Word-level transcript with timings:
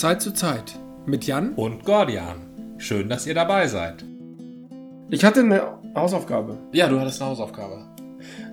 Zeit 0.00 0.22
zu 0.22 0.32
Zeit 0.32 0.78
mit 1.06 1.24
Jan. 1.26 1.52
und 1.54 1.84
Gordian. 1.84 2.76
Schön, 2.78 3.08
dass 3.08 3.26
ihr 3.26 3.34
dabei 3.34 3.66
seid. 3.66 4.04
Ich 5.10 5.24
hatte 5.24 5.40
eine 5.40 5.78
Hausaufgabe. 5.94 6.58
Ja, 6.72 6.88
du 6.88 6.98
hattest 6.98 7.20
eine 7.20 7.30
Hausaufgabe. 7.30 7.84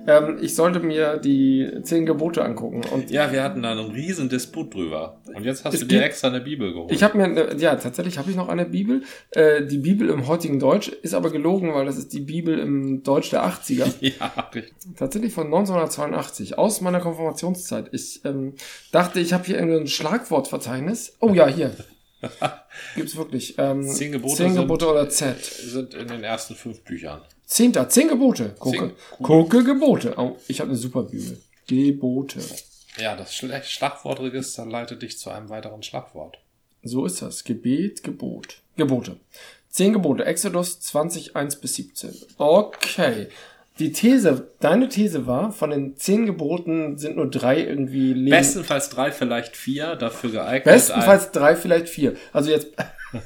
Ähm, 0.06 0.38
ich 0.40 0.54
sollte 0.54 0.80
mir 0.80 1.16
die 1.16 1.78
zehn 1.82 2.04
Gebote 2.06 2.44
angucken. 2.44 2.82
Und 2.92 3.10
Ja, 3.10 3.32
wir 3.32 3.42
hatten 3.42 3.62
da 3.62 3.72
einen 3.72 3.90
riesen 3.90 4.28
Disput 4.28 4.74
drüber. 4.74 5.19
Und 5.34 5.44
jetzt 5.44 5.64
hast 5.64 5.74
du 5.74 5.78
dir 5.86 5.86
gibt- 5.98 6.02
extra 6.04 6.28
eine 6.28 6.40
Bibel 6.40 6.72
geholt. 6.72 6.92
ich 6.92 7.02
habe 7.02 7.16
mir, 7.18 7.24
eine, 7.24 7.56
ja, 7.56 7.74
tatsächlich 7.76 8.18
habe 8.18 8.30
ich 8.30 8.36
noch 8.36 8.48
eine 8.48 8.64
Bibel. 8.66 9.02
Äh, 9.30 9.64
die 9.66 9.78
Bibel 9.78 10.08
im 10.10 10.26
heutigen 10.26 10.58
Deutsch 10.58 10.88
ist 10.88 11.14
aber 11.14 11.30
gelogen, 11.30 11.72
weil 11.74 11.86
das 11.86 11.96
ist 11.96 12.12
die 12.12 12.20
Bibel 12.20 12.58
im 12.58 13.02
Deutsch 13.02 13.30
der 13.30 13.44
80er. 13.44 13.86
ja, 14.00 14.48
richtig. 14.54 14.74
Tatsächlich 14.96 15.32
von 15.32 15.46
1982, 15.46 16.58
aus 16.58 16.80
meiner 16.80 17.00
Konfirmationszeit. 17.00 17.88
Ich 17.92 18.24
ähm, 18.24 18.54
dachte, 18.92 19.20
ich 19.20 19.32
habe 19.32 19.44
hier 19.44 19.58
irgendein 19.58 19.86
Schlagwortverzeichnis. 19.86 21.16
Oh 21.20 21.32
ja, 21.32 21.46
hier. 21.48 21.72
Gibt's 22.96 23.16
wirklich. 23.16 23.54
Ähm, 23.58 23.82
Zehn 23.88 24.12
Gebote 24.12 24.36
Zehn 24.36 24.52
sind- 24.52 24.62
Gebote 24.62 24.88
oder 24.90 25.08
Z. 25.08 25.36
Sind 25.42 25.94
in 25.94 26.08
den 26.08 26.22
ersten 26.24 26.54
fünf 26.54 26.82
Büchern. 26.82 27.22
Zehnter, 27.46 27.88
zehn 27.88 28.08
Gebote. 28.08 28.54
Gucke, 28.58 28.76
Zehn- 28.78 28.92
gucke 29.22 29.64
Gebote. 29.64 30.14
Oh, 30.16 30.36
ich 30.46 30.60
habe 30.60 30.70
eine 30.70 30.78
super 30.78 31.02
Bibel. 31.04 31.40
Gebote. 31.66 32.38
Ja, 33.00 33.16
das 33.16 33.34
Schlagwortregister 33.34 34.66
leitet 34.66 35.02
dich 35.02 35.18
zu 35.18 35.30
einem 35.30 35.48
weiteren 35.48 35.82
Schlagwort. 35.82 36.38
So 36.82 37.04
ist 37.04 37.22
das. 37.22 37.44
Gebet, 37.44 38.02
Gebot. 38.02 38.62
Gebote. 38.76 39.16
Zehn 39.68 39.92
Gebote. 39.92 40.24
Exodus 40.24 40.80
20, 40.80 41.36
1 41.36 41.56
bis 41.56 41.74
17. 41.76 42.14
Okay. 42.38 43.28
Die 43.78 43.92
These, 43.92 44.50
deine 44.60 44.88
These 44.88 45.26
war, 45.26 45.52
von 45.52 45.70
den 45.70 45.96
zehn 45.96 46.26
Geboten 46.26 46.98
sind 46.98 47.16
nur 47.16 47.30
drei 47.30 47.60
irgendwie 47.60 48.12
Leben. 48.12 48.36
Bestenfalls 48.36 48.90
drei, 48.90 49.10
vielleicht 49.10 49.56
vier, 49.56 49.96
dafür 49.96 50.30
geeignet. 50.30 50.74
Bestenfalls 50.74 51.30
drei, 51.30 51.56
vielleicht 51.56 51.88
vier. 51.88 52.16
Also 52.32 52.50
jetzt. 52.50 52.68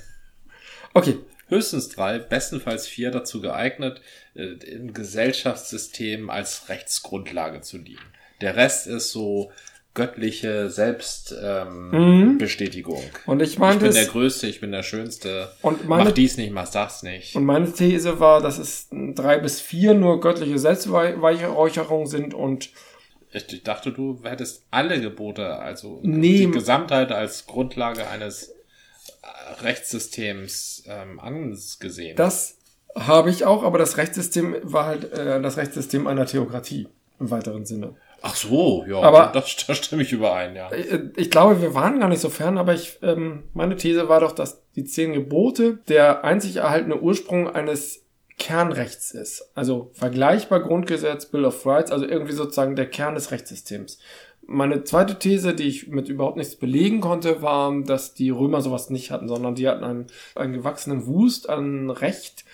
Okay. 0.97 1.15
Ein, 1.15 1.25
höchstens 1.49 1.89
drei, 1.89 2.21
bestenfalls 2.21 2.87
vier 2.87 3.11
dazu 3.11 3.41
geeignet, 3.41 4.01
äh, 4.37 4.45
im 4.45 4.95
Gesellschaftssystem 4.95 6.31
als 6.31 6.69
Rechtsgrundlage 6.69 7.63
zu 7.63 7.79
dienen. 7.79 7.99
Der 8.45 8.57
Rest 8.57 8.87
ist 8.87 9.11
so 9.11 9.51
göttliche 9.95 10.71
Selbstbestätigung. 10.71 12.33
Ähm, 12.33 12.39
Bestätigung. 12.39 13.03
Und 13.27 13.41
ich 13.43 13.53
Ich 13.53 13.59
meinte 13.59 13.85
bin 13.87 13.95
der. 13.95 14.07
Größte, 14.07 14.47
ich 14.49 14.61
bin 14.61 14.73
der 14.73 14.83
Schönste. 14.83 15.51
Und 15.63 15.89
meine- 15.89 16.05
mach 16.05 16.13
dies 16.13 16.37
nicht, 16.37 16.53
mach 16.53 16.69
das 16.69 17.03
nicht. 17.05 17.37
Und 17.37 17.45
meine 17.45 17.73
These 17.73 18.19
war, 18.21 18.41
dass 18.43 18.59
es 18.59 18.89
drei 18.91 19.39
bis 19.39 19.61
vier 19.61 19.95
nur 19.95 20.21
göttliche 20.21 20.59
Selbstbeweihräucherung 20.59 22.07
sind 22.07 22.35
und 22.35 22.71
Ich, 23.33 23.53
ich 23.53 23.63
dachte, 23.65 23.93
du 23.93 24.21
hättest 24.25 24.65
alle 24.71 25.01
Gebote, 25.01 25.57
also 25.59 26.01
Nee. 26.03 26.39
die 26.39 26.51
Gesamtheit 26.51 27.11
als 27.11 27.47
Grundlage 27.47 28.07
eines 28.09 28.49
äh, 29.23 29.63
Rechtssystems 29.63 30.85
ähm, 30.87 31.19
angesehen. 31.21 32.17
das 32.17 32.59
habe 32.97 33.31
ich 33.31 33.45
auch, 33.45 33.65
aber 33.65 33.79
das 33.79 33.97
Rechtssystem 33.97 34.55
war 34.63 34.87
halt 34.87 35.13
äh, 35.13 35.41
das 35.43 35.57
Rechtssystem 35.57 36.07
einer 36.07 36.27
Theokratie 36.27 36.87
im 37.19 37.31
weiteren 37.31 37.65
Sinne. 37.67 37.97
Ach 38.27 38.35
so, 38.37 38.85
ja, 38.89 39.01
Aber- 39.01 39.31
das, 39.35 39.55
das 39.67 39.77
stimme 39.79 40.03
ich 40.03 40.13
überein, 40.13 40.57
ja. 40.57 40.71
Äh, 40.71 41.11
Ich 41.17 41.31
glaube, 41.31 41.61
wir 41.61 41.75
waren 41.75 42.01
gar 42.01 42.09
nicht 42.09 42.21
so 42.23 42.31
fern, 42.31 42.57
aber 42.57 42.73
ich, 42.73 42.99
ähm, 43.03 43.45
meine 43.53 43.77
These 43.77 44.09
war 44.09 44.21
doch, 44.21 44.33
dass 44.33 44.63
die 44.77 44.85
zehn 44.85 45.13
Gebote 45.13 45.79
der 45.89 46.25
einzig 46.25 46.57
erhaltene 46.57 46.99
Ursprung 47.01 47.49
eines 47.51 48.03
Kernrechts 48.39 49.11
ist. 49.13 49.51
Also 49.55 49.91
vergleichbar 49.93 50.61
Grundgesetz, 50.61 51.27
Bill 51.27 51.45
of 51.45 51.65
Rights, 51.67 51.93
also 51.93 52.07
irgendwie 52.07 52.33
sozusagen 52.33 52.77
der 52.77 52.87
Kern 52.87 53.15
des 53.15 53.31
Rechtssystems. 53.31 53.99
Meine 54.47 54.85
zweite 54.85 55.19
These, 55.19 55.55
die 55.55 55.65
ich 55.69 55.89
mit 55.89 56.09
überhaupt 56.09 56.37
nichts 56.37 56.57
belegen 56.57 57.01
konnte, 57.01 57.41
war, 57.43 57.73
dass 57.83 58.15
die 58.15 58.31
Römer 58.31 58.61
sowas 58.61 58.91
nicht 58.91 59.11
hatten, 59.11 59.29
sondern 59.29 59.55
die 59.55 59.69
hatten 59.69 59.85
einen, 59.85 60.07
einen 60.35 60.53
gewachsenen 60.53 61.07
Wust 61.07 61.49
an 61.49 61.89
Recht, 61.91 62.45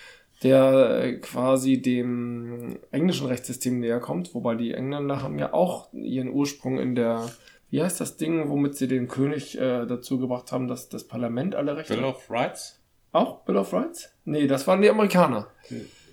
der 0.43 1.01
äh, 1.03 1.13
quasi 1.17 1.81
dem 1.81 2.79
englischen 2.91 3.27
Rechtssystem 3.27 3.79
näher 3.79 3.99
kommt, 3.99 4.33
wobei 4.33 4.55
die 4.55 4.73
Engländer 4.73 5.21
haben 5.21 5.37
ja 5.37 5.53
auch 5.53 5.93
ihren 5.93 6.29
Ursprung 6.29 6.79
in 6.79 6.95
der, 6.95 7.29
wie 7.69 7.81
heißt 7.81 8.01
das 8.01 8.17
Ding, 8.17 8.49
womit 8.49 8.75
sie 8.75 8.87
den 8.87 9.07
König 9.07 9.57
äh, 9.57 9.85
dazu 9.85 10.19
gebracht 10.19 10.51
haben, 10.51 10.67
dass 10.67 10.89
das 10.89 11.07
Parlament 11.07 11.55
alle 11.55 11.77
Rechte 11.77 11.95
Bill 11.95 12.05
of 12.05 12.29
Rights? 12.29 12.81
auch 13.11 13.43
Bill 13.43 13.57
of 13.57 13.73
Rights? 13.73 14.09
Nee, 14.25 14.47
das 14.47 14.65
waren 14.67 14.81
die 14.81 14.89
Amerikaner. 14.89 15.47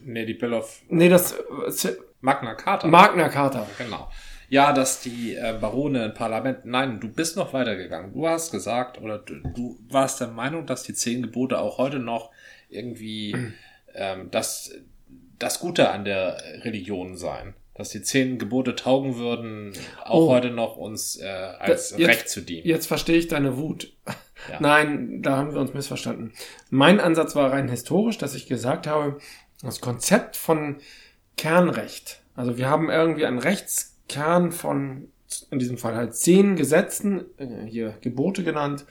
Nee, 0.05 0.27
die 0.27 0.35
Bill 0.35 0.53
of 0.53 0.83
Nee, 0.89 1.09
das 1.09 1.33
äh, 1.33 1.97
Magna 2.21 2.55
Carta. 2.55 2.89
Magna 2.89 3.29
Carta. 3.29 3.67
Genau. 3.79 4.09
Ja, 4.51 4.73
dass 4.73 5.03
die 5.03 5.35
äh, 5.35 5.57
Barone 5.61 6.07
im 6.07 6.15
Parlament. 6.15 6.65
Nein, 6.65 7.01
du 7.01 7.09
bist 7.09 7.37
noch 7.37 7.53
weitergegangen. 7.53 8.13
Du 8.13 8.27
hast 8.27 8.51
gesagt, 8.51 9.01
oder 9.01 9.19
du, 9.19 9.35
du 9.55 9.79
warst 9.91 10.21
der 10.21 10.29
Meinung, 10.29 10.67
dass 10.67 10.83
die 10.83 10.95
zehn 10.95 11.23
Gebote 11.23 11.61
auch 11.61 11.79
heute 11.79 11.99
noch 11.99 12.31
irgendwie 12.71 13.37
ähm, 13.95 14.31
das, 14.31 14.73
das 15.39 15.61
Gute 15.61 15.91
an 15.91 16.05
der 16.05 16.41
Religion 16.65 17.17
seien. 17.17 17.55
Dass 17.75 17.91
die 17.91 18.03
zehn 18.03 18.39
Gebote 18.39 18.75
taugen 18.75 19.17
würden, 19.19 19.73
auch 20.05 20.27
Oh. 20.27 20.31
heute 20.31 20.51
noch 20.51 20.77
uns 20.77 21.15
äh, 21.17 21.27
als 21.29 21.91
Da- 21.91 21.99
jetzt- 21.99 22.09
Recht 22.09 22.29
zu 22.29 22.41
dienen. 22.41 22.67
Jetzt 22.67 22.87
verstehe 22.87 23.17
ich 23.17 23.29
deine 23.29 23.57
Wut. 23.57 23.93
Ja. 24.51 24.57
Nein, 24.61 25.23
da 25.23 25.37
haben 25.37 25.53
wir 25.55 25.61
uns 25.61 25.75
missverstanden. 25.75 26.33
Mein 26.71 26.99
Ansatz 26.99 27.37
war 27.37 27.53
rein 27.53 27.69
historisch, 27.69 28.19
dass 28.19 28.35
ich 28.35 28.47
gesagt 28.49 28.89
habe, 28.89 29.19
das 29.63 29.81
Konzept 29.81 30.37
von 30.37 30.79
Kernrecht. 31.37 32.21
Also 32.35 32.59
wir 32.59 32.69
haben 32.69 32.91
irgendwie 32.91 33.27
einen 33.27 33.39
Rechtskern 33.39 34.51
von, 34.53 35.09
in 35.51 35.59
diesem 35.59 35.79
Fall 35.79 35.95
halt 35.95 36.15
zehn 36.17 36.57
Gesetzen, 36.57 37.27
äh, 37.37 37.65
hier 37.67 37.95
Gebote 38.01 38.43
genannt, 38.43 38.87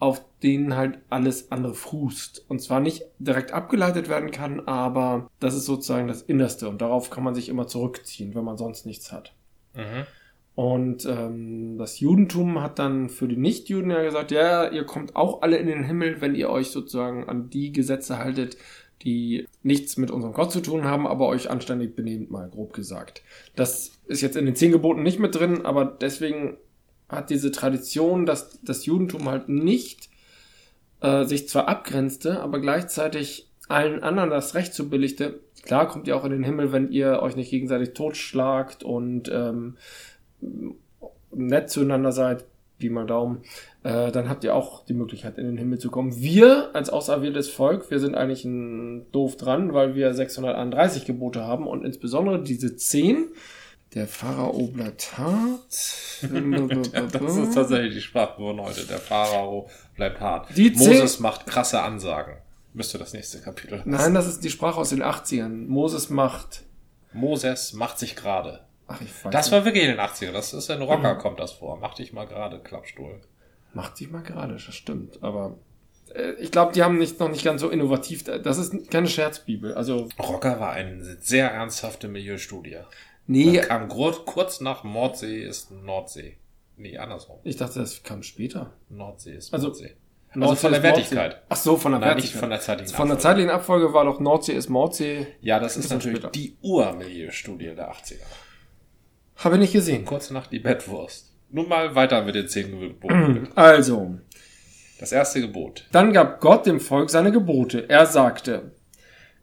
auf 0.00 0.22
denen 0.42 0.76
halt 0.76 0.98
alles 1.10 1.52
andere 1.52 1.74
fußt. 1.74 2.46
Und 2.48 2.60
zwar 2.60 2.80
nicht 2.80 3.04
direkt 3.18 3.52
abgeleitet 3.52 4.08
werden 4.08 4.30
kann, 4.30 4.60
aber 4.60 5.30
das 5.38 5.54
ist 5.54 5.66
sozusagen 5.66 6.08
das 6.08 6.22
Innerste 6.22 6.68
und 6.68 6.80
darauf 6.80 7.10
kann 7.10 7.22
man 7.22 7.34
sich 7.34 7.48
immer 7.48 7.68
zurückziehen, 7.68 8.34
wenn 8.34 8.44
man 8.44 8.56
sonst 8.56 8.86
nichts 8.86 9.12
hat. 9.12 9.34
Mhm. 9.74 10.06
Und 10.54 11.06
ähm, 11.06 11.78
das 11.78 12.00
Judentum 12.00 12.60
hat 12.60 12.78
dann 12.78 13.08
für 13.08 13.28
die 13.28 13.36
Nichtjuden 13.36 13.90
ja 13.90 14.02
gesagt, 14.02 14.30
ja, 14.30 14.68
ihr 14.68 14.84
kommt 14.84 15.16
auch 15.16 15.42
alle 15.42 15.58
in 15.58 15.66
den 15.66 15.84
Himmel, 15.84 16.20
wenn 16.20 16.34
ihr 16.34 16.50
euch 16.50 16.70
sozusagen 16.70 17.28
an 17.28 17.50
die 17.50 17.72
Gesetze 17.72 18.18
haltet, 18.18 18.56
die 19.02 19.46
nichts 19.62 19.96
mit 19.96 20.10
unserem 20.10 20.34
Gott 20.34 20.52
zu 20.52 20.60
tun 20.60 20.84
haben, 20.84 21.06
aber 21.06 21.28
euch 21.28 21.48
anständig 21.50 21.94
benehmt, 21.94 22.30
mal 22.30 22.48
grob 22.50 22.72
gesagt. 22.72 23.22
Das 23.54 23.92
ist 24.06 24.20
jetzt 24.20 24.36
in 24.36 24.44
den 24.44 24.56
zehn 24.56 24.72
Geboten 24.72 25.02
nicht 25.02 25.18
mit 25.18 25.34
drin, 25.34 25.64
aber 25.64 25.84
deswegen 25.84 26.56
hat 27.10 27.30
diese 27.30 27.50
Tradition, 27.50 28.26
dass 28.26 28.60
das 28.62 28.86
Judentum 28.86 29.28
halt 29.28 29.48
nicht 29.48 30.08
äh, 31.00 31.24
sich 31.24 31.48
zwar 31.48 31.68
abgrenzte, 31.68 32.40
aber 32.40 32.60
gleichzeitig 32.60 33.50
allen 33.68 34.02
anderen 34.02 34.30
das 34.30 34.54
Recht 34.54 34.74
zubilligte. 34.74 35.40
Klar 35.62 35.88
kommt 35.88 36.08
ihr 36.08 36.16
auch 36.16 36.24
in 36.24 36.32
den 36.32 36.44
Himmel, 36.44 36.72
wenn 36.72 36.90
ihr 36.90 37.20
euch 37.22 37.36
nicht 37.36 37.50
gegenseitig 37.50 37.94
totschlagt 37.94 38.82
und 38.82 39.30
ähm, 39.32 39.76
nett 41.32 41.70
zueinander 41.70 42.12
seid, 42.12 42.44
wie 42.78 42.88
mal 42.88 43.06
Daumen, 43.06 43.42
äh, 43.82 44.10
dann 44.10 44.28
habt 44.28 44.42
ihr 44.42 44.54
auch 44.54 44.84
die 44.84 44.94
Möglichkeit, 44.94 45.38
in 45.38 45.46
den 45.46 45.58
Himmel 45.58 45.78
zu 45.78 45.90
kommen. 45.90 46.16
Wir 46.16 46.70
als 46.74 46.90
auserwähltes 46.90 47.48
Volk, 47.48 47.90
wir 47.90 48.00
sind 48.00 48.14
eigentlich 48.14 48.44
ein 48.44 49.10
doof 49.12 49.36
dran, 49.36 49.74
weil 49.74 49.94
wir 49.94 50.14
631 50.14 51.04
Gebote 51.04 51.44
haben 51.44 51.66
und 51.66 51.84
insbesondere 51.84 52.42
diese 52.42 52.76
10, 52.76 53.28
der 53.94 54.06
Pharao 54.06 54.68
bleibt 54.68 55.18
hart. 55.18 55.62
Das 57.12 57.36
ist 57.36 57.54
tatsächlich 57.54 57.94
die 57.94 58.00
Sprache 58.00 58.36
von 58.36 58.60
heute. 58.60 58.84
Der 58.86 58.98
Pharao 58.98 59.68
bleibt 59.96 60.20
hart. 60.20 60.48
Die 60.56 60.70
Moses 60.70 61.18
macht 61.20 61.46
krasse 61.46 61.80
Ansagen. 61.82 62.36
Müsste 62.72 62.98
das 62.98 63.12
nächste 63.12 63.40
Kapitel. 63.40 63.82
Nein, 63.84 64.14
das 64.14 64.28
ist 64.28 64.44
die 64.44 64.50
Sprache 64.50 64.78
aus 64.78 64.90
den 64.90 65.02
80ern. 65.02 65.66
Moses 65.66 66.08
macht. 66.10 66.62
Moses 67.12 67.72
macht 67.72 67.98
sich 67.98 68.14
gerade. 68.14 68.60
Ach, 68.86 69.00
ich 69.00 69.24
weiß 69.24 69.32
Das 69.32 69.46
nicht. 69.46 69.52
war 69.52 69.64
wirklich 69.64 69.84
in 69.84 69.90
den 69.90 70.00
80ern. 70.00 70.32
Das 70.32 70.52
ist 70.52 70.70
in 70.70 70.82
Rocker, 70.82 71.16
kommt 71.16 71.40
das 71.40 71.52
vor. 71.52 71.78
Mach 71.80 71.94
dich 71.94 72.12
mal 72.12 72.26
gerade, 72.26 72.60
Klappstuhl. 72.60 73.20
Macht 73.72 73.96
sich 73.96 74.10
mal 74.10 74.22
gerade, 74.22 74.54
das 74.54 74.62
stimmt. 74.74 75.22
Aber 75.22 75.56
äh, 76.14 76.32
ich 76.32 76.50
glaube, 76.52 76.72
die 76.72 76.82
haben 76.82 76.98
nicht, 76.98 77.18
noch 77.18 77.28
nicht 77.28 77.44
ganz 77.44 77.60
so 77.60 77.70
innovativ. 77.70 78.24
Das 78.24 78.58
ist 78.58 78.90
keine 78.90 79.08
Scherzbibel. 79.08 79.74
Also, 79.74 80.08
Rocker 80.18 80.60
war 80.60 80.72
eine 80.72 81.02
sehr 81.20 81.50
ernsthafte 81.50 82.08
Milieustudie. 82.08 82.78
Nee, 83.30 83.56
Das 83.58 83.68
kam 83.68 83.88
kurz 83.88 84.60
nach 84.60 84.84
Mordsee 84.84 85.40
ist 85.42 85.70
Nordsee. 85.70 86.36
Nee, 86.76 86.96
andersrum. 86.98 87.38
ich 87.44 87.56
dachte, 87.56 87.78
das 87.80 88.02
kam 88.02 88.22
später. 88.22 88.72
Nordsee 88.88 89.34
ist 89.36 89.52
Also, 89.52 89.68
Nordsee. 89.68 89.96
Also 90.30 90.38
Nordsee 90.40 90.60
von 90.60 90.70
der 90.72 90.80
ist 90.80 90.84
Nordsee. 90.84 91.16
Wertigkeit. 91.16 91.42
Ach 91.48 91.56
so, 91.56 91.76
von 91.76 91.92
der 91.92 92.00
Nein, 92.00 92.08
Wertigkeit. 92.10 92.32
nicht 92.32 92.40
von 92.40 92.50
der 92.50 92.60
zeitlichen 92.60 92.94
Von 92.96 93.08
der 93.08 93.16
Abfolge. 93.16 93.22
zeitlichen 93.34 93.50
Abfolge 93.50 93.92
war 93.92 94.04
doch 94.04 94.20
Nordsee 94.20 94.52
ist 94.54 94.68
Mordsee. 94.68 95.26
Ja, 95.40 95.58
das 95.58 95.76
ist 95.76 95.90
natürlich 95.90 96.18
später. 96.18 96.30
die 96.32 96.56
Ur-Milieustudie 96.62 97.74
der 97.74 97.90
80er. 97.92 98.14
Habe 99.36 99.54
ich 99.56 99.60
nicht 99.60 99.72
gesehen. 99.72 100.04
Kurz 100.04 100.30
nach 100.30 100.46
die 100.46 100.58
Bettwurst. 100.58 101.32
Nun 101.50 101.68
mal 101.68 101.94
weiter 101.94 102.22
mit 102.24 102.34
den 102.34 102.48
zehn 102.48 102.78
Geboten. 102.78 103.48
Also, 103.56 104.18
Das 105.00 105.12
erste 105.12 105.40
Gebot. 105.40 105.86
Dann 105.92 106.12
gab 106.12 106.40
Gott 106.40 106.66
dem 106.66 106.78
Volk 106.78 107.10
seine 107.10 107.32
Gebote. 107.32 107.88
Er 107.88 108.06
sagte, 108.06 108.72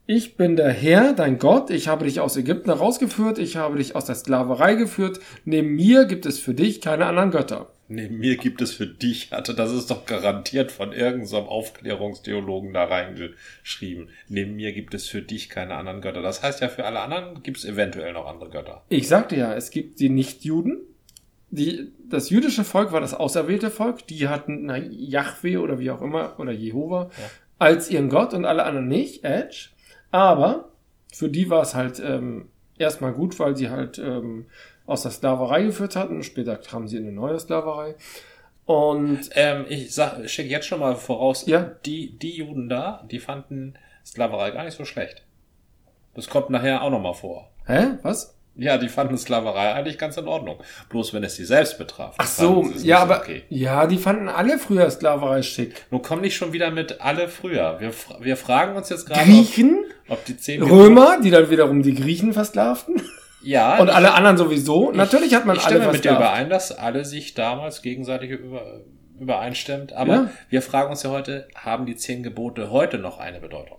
ich 0.07 0.38
bin 0.38 0.56
der 0.56 0.71
Herr, 0.71 1.13
dein 1.13 1.38
Gott, 1.38 1.69
ich 1.69 1.88
habe 1.89 2.06
dich 2.06 2.19
aus 2.21 2.38
Ägypten 2.38 2.69
herausgeführt, 2.69 3.38
ich 3.38 3.57
habe 3.57 3.77
dich 3.77 3.95
aus 3.95 4.06
der 4.06 4.15
Sklaverei 4.15 4.75
geführt, 4.75 5.19
neben 5.45 5.75
mir 5.75 6.06
gibt 6.06 6.25
es 6.25 6.39
für 6.39 6.54
dich 6.54 6.81
keine 6.81 7.06
anderen 7.06 7.31
Götter. 7.31 7.68
Neben 7.89 8.18
mir 8.18 8.36
gibt 8.38 8.62
es 8.62 8.74
für 8.74 8.88
dich, 8.88 9.31
hatte, 9.31 9.54
das 9.54 9.71
ist 9.71 9.92
doch 9.92 10.06
garantiert 10.06 10.71
von 10.71 10.92
irgendeinem 10.92 11.45
Aufklärungstheologen 11.48 12.74
da 12.74 12.86
reingeschrieben. 12.86 14.09
Neben 14.27 14.56
mir 14.56 14.74
gibt 14.74 14.94
es 14.94 15.07
für 15.07 15.21
dich 15.21 15.50
keine 15.50 15.75
anderen 15.75 16.01
Götter. 16.01 16.21
Das 16.21 16.44
heißt 16.44 16.62
ja, 16.62 16.68
für 16.68 16.86
alle 16.86 17.00
anderen 17.00 17.44
gibt 17.44 17.57
es 17.57 17.65
eventuell 17.65 18.12
noch 18.13 18.27
andere 18.27 18.50
Götter. 18.50 18.83
Ich 18.89 19.07
sagte 19.07 19.38
ja, 19.38 19.53
es 19.53 19.71
gibt 19.71 20.00
die 20.01 20.10
Nichtjuden. 20.10 20.80
Die, 21.50 21.94
das 22.10 22.30
jüdische 22.30 22.65
Volk 22.65 22.92
war 22.92 23.00
das 23.00 23.13
auserwählte 23.13 23.71
Volk. 23.71 24.06
Die 24.07 24.27
hatten 24.27 24.65
na, 24.65 24.77
Yahweh 24.77 25.56
oder 25.57 25.80
wie 25.80 25.92
auch 25.92 26.01
immer, 26.01 26.38
oder 26.39 26.51
Jehova, 26.51 27.10
Ja. 27.18 27.24
als 27.57 27.89
ihren 27.89 28.10
Gott 28.10 28.33
und 28.33 28.44
alle 28.44 28.65
anderen 28.65 28.89
nicht, 28.89 29.24
Edge. 29.24 29.69
Aber 30.12 30.69
für 31.13 31.30
die 31.30 31.50
war 31.50 31.62
es 31.62 31.75
halt 31.75 32.00
ähm, 32.00 32.50
erstmal 32.77 33.13
gut, 33.13 33.39
weil 33.39 33.56
sie 33.56 33.69
halt 33.69 33.98
ähm, 34.00 34.45
aus 34.86 35.04
der 35.04 35.12
Sklaverei 35.12 35.63
geführt 35.63 35.95
hatten. 35.95 36.24
Später 36.24 36.56
kamen 36.57 36.88
sie 36.88 36.98
in 36.98 37.04
eine 37.04 37.12
neue 37.13 37.39
Sklaverei. 37.39 37.95
Und 38.65 39.30
Ähm, 39.36 39.65
ich 39.69 39.94
sag, 39.94 40.30
schicke 40.30 40.50
jetzt 40.50 40.68
schon 40.68 40.80
mal 40.81 40.95
voraus, 40.95 41.45
Ja. 41.45 41.62
die, 41.86 42.18
die 42.19 42.36
Juden 42.38 42.68
da, 42.69 43.06
die 43.09 43.19
fanden 43.19 43.75
Sklaverei 44.06 44.51
gar 44.51 44.63
nicht 44.65 44.77
so 44.77 44.86
schlecht. 44.86 45.24
Das 46.15 46.27
kommt 46.30 46.50
nachher 46.50 46.81
auch 46.81 46.89
nochmal 46.89 47.13
vor. 47.13 47.50
hä? 47.65 47.98
Was? 48.01 48.37
Ja, 48.59 48.77
die 48.77 48.89
fanden 48.89 49.18
Sklaverei 49.18 49.74
eigentlich 49.74 49.98
ganz 50.00 50.18
in 50.18 50.27
Ordnung. 50.27 50.57
Bloß 50.89 51.13
wenn 51.13 51.24
es 51.24 51.36
sie 51.36 51.45
selbst 51.45 51.77
betraf. 51.77 52.15
Ach 52.18 52.25
so, 52.27 52.68
ja, 52.81 53.00
aber 53.00 53.19
okay. 53.19 53.44
ja, 53.50 53.86
die 53.86 53.98
fanden 53.98 54.30
alle 54.30 54.57
früher 54.57 54.89
Sklaverei 54.89 55.44
schick. 55.44 55.86
Nun 55.92 56.01
komm 56.01 56.21
nicht 56.21 56.36
schon 56.36 56.54
wieder 56.54 56.71
mit 56.71 57.00
alle 57.01 57.27
früher. 57.27 57.80
Wir, 57.80 57.92
wir 58.19 58.36
fragen 58.36 58.75
uns 58.75 58.89
jetzt 58.89 59.06
gerade, 59.06 59.19
ob, 59.21 59.25
Griechen, 59.27 59.86
ob 60.09 60.25
die 60.25 60.38
zehn 60.38 60.63
Römer, 60.63 61.19
die 61.21 61.30
dann 61.30 61.50
wiederum 61.51 61.83
die 61.83 61.94
Griechen 61.94 62.33
versklavten 62.33 63.00
Ja, 63.44 63.77
und 63.80 63.89
ich- 63.89 63.94
alle 63.94 64.13
anderen 64.15 64.38
sowieso. 64.38 64.92
Natürlich 64.92 65.36
hat 65.36 65.45
man 65.45 65.56
ich 65.57 65.63
alle 65.65 65.75
stimme 65.75 65.92
mit 65.92 66.03
dir 66.03 66.10
versklavt. 66.10 66.19
überein, 66.33 66.50
dass 66.50 66.71
alle 66.71 67.06
sich 67.06 67.36
damals 67.36 67.83
gegenseitig 67.83 68.31
über, 68.31 68.81
übereinstimmt. 69.19 69.94
Aber 69.94 70.13
Ja. 70.13 70.30
wir 70.50 70.62
fragen 70.63 70.89
uns 70.89 71.03
ja 71.03 71.12
heute, 71.12 71.48
haben 71.56 71.86
die 71.86 71.95
zehn 71.95 72.24
Gebote 72.24 72.71
heute 72.71 72.98
noch 72.98 73.19
eine 73.19 73.39
Bedeutung? 73.39 73.77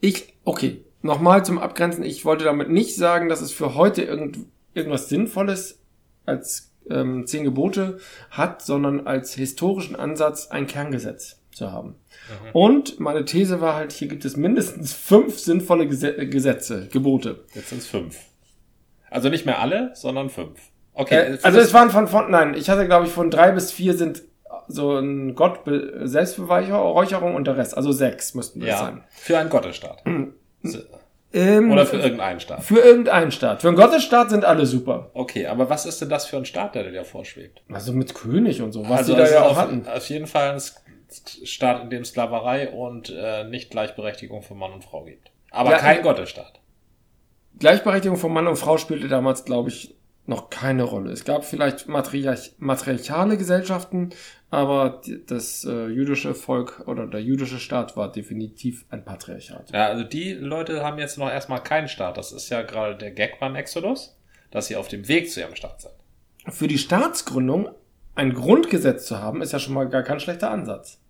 Ich, 0.00 0.34
okay, 0.44 0.84
nochmal 1.02 1.44
zum 1.44 1.58
Abgrenzen. 1.58 2.04
Ich 2.04 2.24
wollte 2.24 2.44
damit 2.44 2.70
nicht 2.70 2.96
sagen, 2.96 3.28
dass 3.28 3.40
es 3.40 3.52
für 3.52 3.74
heute 3.74 4.02
irgend, 4.02 4.38
irgendwas 4.74 5.08
Sinnvolles 5.08 5.80
als 6.24 6.72
ähm, 6.88 7.26
zehn 7.26 7.44
Gebote 7.44 7.98
hat, 8.30 8.62
sondern 8.62 9.06
als 9.06 9.34
historischen 9.34 9.96
Ansatz 9.96 10.48
ein 10.48 10.66
Kerngesetz 10.66 11.40
zu 11.52 11.70
haben. 11.70 11.88
Mhm. 11.88 12.50
Und 12.52 13.00
meine 13.00 13.24
These 13.24 13.60
war 13.60 13.74
halt, 13.74 13.92
hier 13.92 14.08
gibt 14.08 14.24
es 14.24 14.36
mindestens 14.36 14.92
fünf 14.92 15.38
sinnvolle 15.38 15.86
Gese 15.86 16.14
Gesetze, 16.28 16.88
Gebote. 16.90 17.44
Jetzt 17.54 17.68
sind 17.70 17.78
es 17.78 17.86
fünf. 17.86 18.18
Also 19.10 19.28
nicht 19.28 19.44
mehr 19.44 19.60
alle, 19.60 19.90
sondern 19.94 20.30
fünf. 20.30 20.58
Okay, 20.94 21.34
Äh, 21.34 21.38
also 21.42 21.60
es 21.60 21.74
waren 21.74 21.90
von, 21.90 22.08
von 22.08 22.30
nein, 22.30 22.54
ich 22.54 22.70
hatte 22.70 22.86
glaube 22.86 23.06
ich 23.06 23.12
von 23.12 23.30
drei 23.30 23.50
bis 23.52 23.72
vier 23.72 23.94
sind 23.94 24.22
so 24.68 24.96
ein 24.96 25.34
Gott 25.34 25.60
Selbstbeweihräucherung 25.66 27.34
und 27.34 27.46
der 27.46 27.56
Rest, 27.56 27.76
also 27.76 27.92
sechs 27.92 28.34
müssten 28.34 28.60
das 28.60 28.68
ja, 28.68 28.78
sein. 28.78 29.04
für 29.10 29.38
einen 29.38 29.50
Gottesstaat. 29.50 30.02
Ähm, 31.34 31.72
Oder 31.72 31.86
für 31.86 31.96
irgendeinen 31.96 32.40
Staat. 32.40 32.62
für 32.62 32.78
irgendeinen 32.80 33.30
Staat. 33.32 33.62
Für 33.62 33.68
einen 33.68 33.76
Gottesstaat 33.78 34.28
sind 34.30 34.44
alle 34.44 34.66
super. 34.66 35.10
Okay, 35.14 35.46
aber 35.46 35.70
was 35.70 35.86
ist 35.86 36.00
denn 36.02 36.10
das 36.10 36.26
für 36.26 36.36
ein 36.36 36.44
Staat, 36.44 36.74
der 36.74 36.90
dir 36.90 37.04
vorschwebt? 37.04 37.62
Also 37.72 37.92
mit 37.94 38.14
König 38.14 38.60
und 38.60 38.72
so, 38.72 38.86
was 38.88 38.98
also 38.98 39.12
die 39.12 39.18
da 39.18 39.24
es 39.24 39.32
ja 39.32 39.42
auch 39.42 39.52
auf, 39.52 39.56
hatten. 39.56 39.86
auf 39.86 40.08
jeden 40.10 40.26
Fall 40.26 40.50
ein 40.52 40.60
Staat, 41.44 41.82
in 41.84 41.90
dem 41.90 42.04
Sklaverei 42.04 42.68
und 42.70 43.10
äh, 43.16 43.44
nicht 43.44 43.70
Gleichberechtigung 43.70 44.42
für 44.42 44.54
Mann 44.54 44.72
und 44.72 44.84
Frau 44.84 45.04
gibt. 45.04 45.30
Aber 45.50 45.70
Ja, 45.70 45.78
kein 45.78 46.00
äh, 46.00 46.02
Gottesstaat. 46.02 46.60
Gleichberechtigung 47.58 48.16
von 48.18 48.32
Mann 48.32 48.46
und 48.46 48.56
Frau 48.56 48.76
spielte 48.76 49.08
damals, 49.08 49.44
glaube 49.44 49.68
ich, 49.70 49.94
noch 50.26 50.50
keine 50.50 50.82
Rolle. 50.84 51.10
Es 51.12 51.24
gab 51.24 51.44
vielleicht 51.44 51.88
matriarch 51.88 52.52
matriarchale 52.58 53.36
Gesellschaften, 53.36 54.10
aber 54.52 55.00
das 55.28 55.64
äh, 55.64 55.86
jüdische 55.86 56.34
Volk 56.34 56.86
oder 56.86 57.06
der 57.06 57.22
jüdische 57.22 57.58
Staat 57.58 57.96
war 57.96 58.12
definitiv 58.12 58.84
ein 58.90 59.02
Patriarchat. 59.02 59.70
Ja, 59.72 59.86
also 59.86 60.04
die 60.04 60.34
Leute 60.34 60.84
haben 60.84 60.98
jetzt 60.98 61.16
noch 61.16 61.30
erstmal 61.30 61.62
keinen 61.62 61.88
Staat. 61.88 62.18
Das 62.18 62.32
ist 62.32 62.50
ja 62.50 62.60
gerade 62.60 62.94
der 62.94 63.12
Gag 63.12 63.40
beim 63.40 63.56
Exodus, 63.56 64.14
dass 64.50 64.66
sie 64.66 64.76
auf 64.76 64.88
dem 64.88 65.08
Weg 65.08 65.30
zu 65.30 65.40
ihrem 65.40 65.54
Staat 65.54 65.80
sind. 65.80 65.94
Für 66.48 66.68
die 66.68 66.76
Staatsgründung 66.76 67.70
ein 68.14 68.34
Grundgesetz 68.34 69.06
zu 69.06 69.20
haben, 69.20 69.40
ist 69.40 69.54
ja 69.54 69.58
schon 69.58 69.72
mal 69.72 69.88
gar 69.88 70.02
kein 70.02 70.20
schlechter 70.20 70.50
Ansatz. 70.50 71.00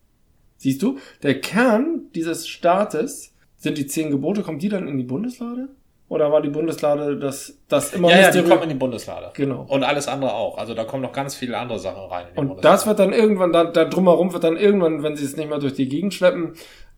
Siehst 0.59 0.81
du, 0.81 1.01
der 1.25 1.41
Kern 1.41 2.03
dieses 2.15 2.47
Staates 2.47 3.35
sind 3.57 3.77
die 3.77 3.89
zehn 3.89 4.13
Gebote. 4.13 4.45
Kommt 4.45 4.63
die 4.63 4.69
dann 4.69 4.87
in 4.87 4.99
die 4.99 5.03
Bundeslade? 5.03 5.69
Oder 6.13 6.31
war 6.31 6.43
die 6.43 6.51
Bundeslade 6.51 7.17
das, 7.17 7.59
das 7.69 7.95
immer 7.95 8.11
ja, 8.11 8.21
ja, 8.21 8.31
die 8.31 8.43
kommen 8.43 8.65
in 8.65 8.69
die 8.69 8.75
Bundeslade. 8.75 9.31
Genau. 9.33 9.65
Und 9.67 9.83
alles 9.83 10.09
andere 10.09 10.35
auch. 10.35 10.59
Also 10.59 10.75
da 10.75 10.85
kommen 10.85 11.03
noch 11.03 11.15
ganz 11.15 11.35
viele 11.35 11.57
andere 11.57 11.79
Sachen 11.79 12.03
rein. 12.03 12.27
In 12.29 12.35
die 12.35 12.53
Und 12.53 12.63
das 12.63 12.87
wird 12.87 12.99
dann 12.99 13.15
irgendwann, 13.15 13.51
da, 13.51 13.65
da 13.65 13.87
drumherum 13.87 14.31
wird 14.35 14.45
dann 14.45 14.59
irgendwann, 14.59 15.03
wenn 15.03 15.17
sie 15.17 15.25
es 15.25 15.39
nicht 15.39 15.49
mehr 15.49 15.59
durch 15.59 15.73
die 15.73 15.89
Gegend 15.89 16.13
schleppen, 16.13 16.53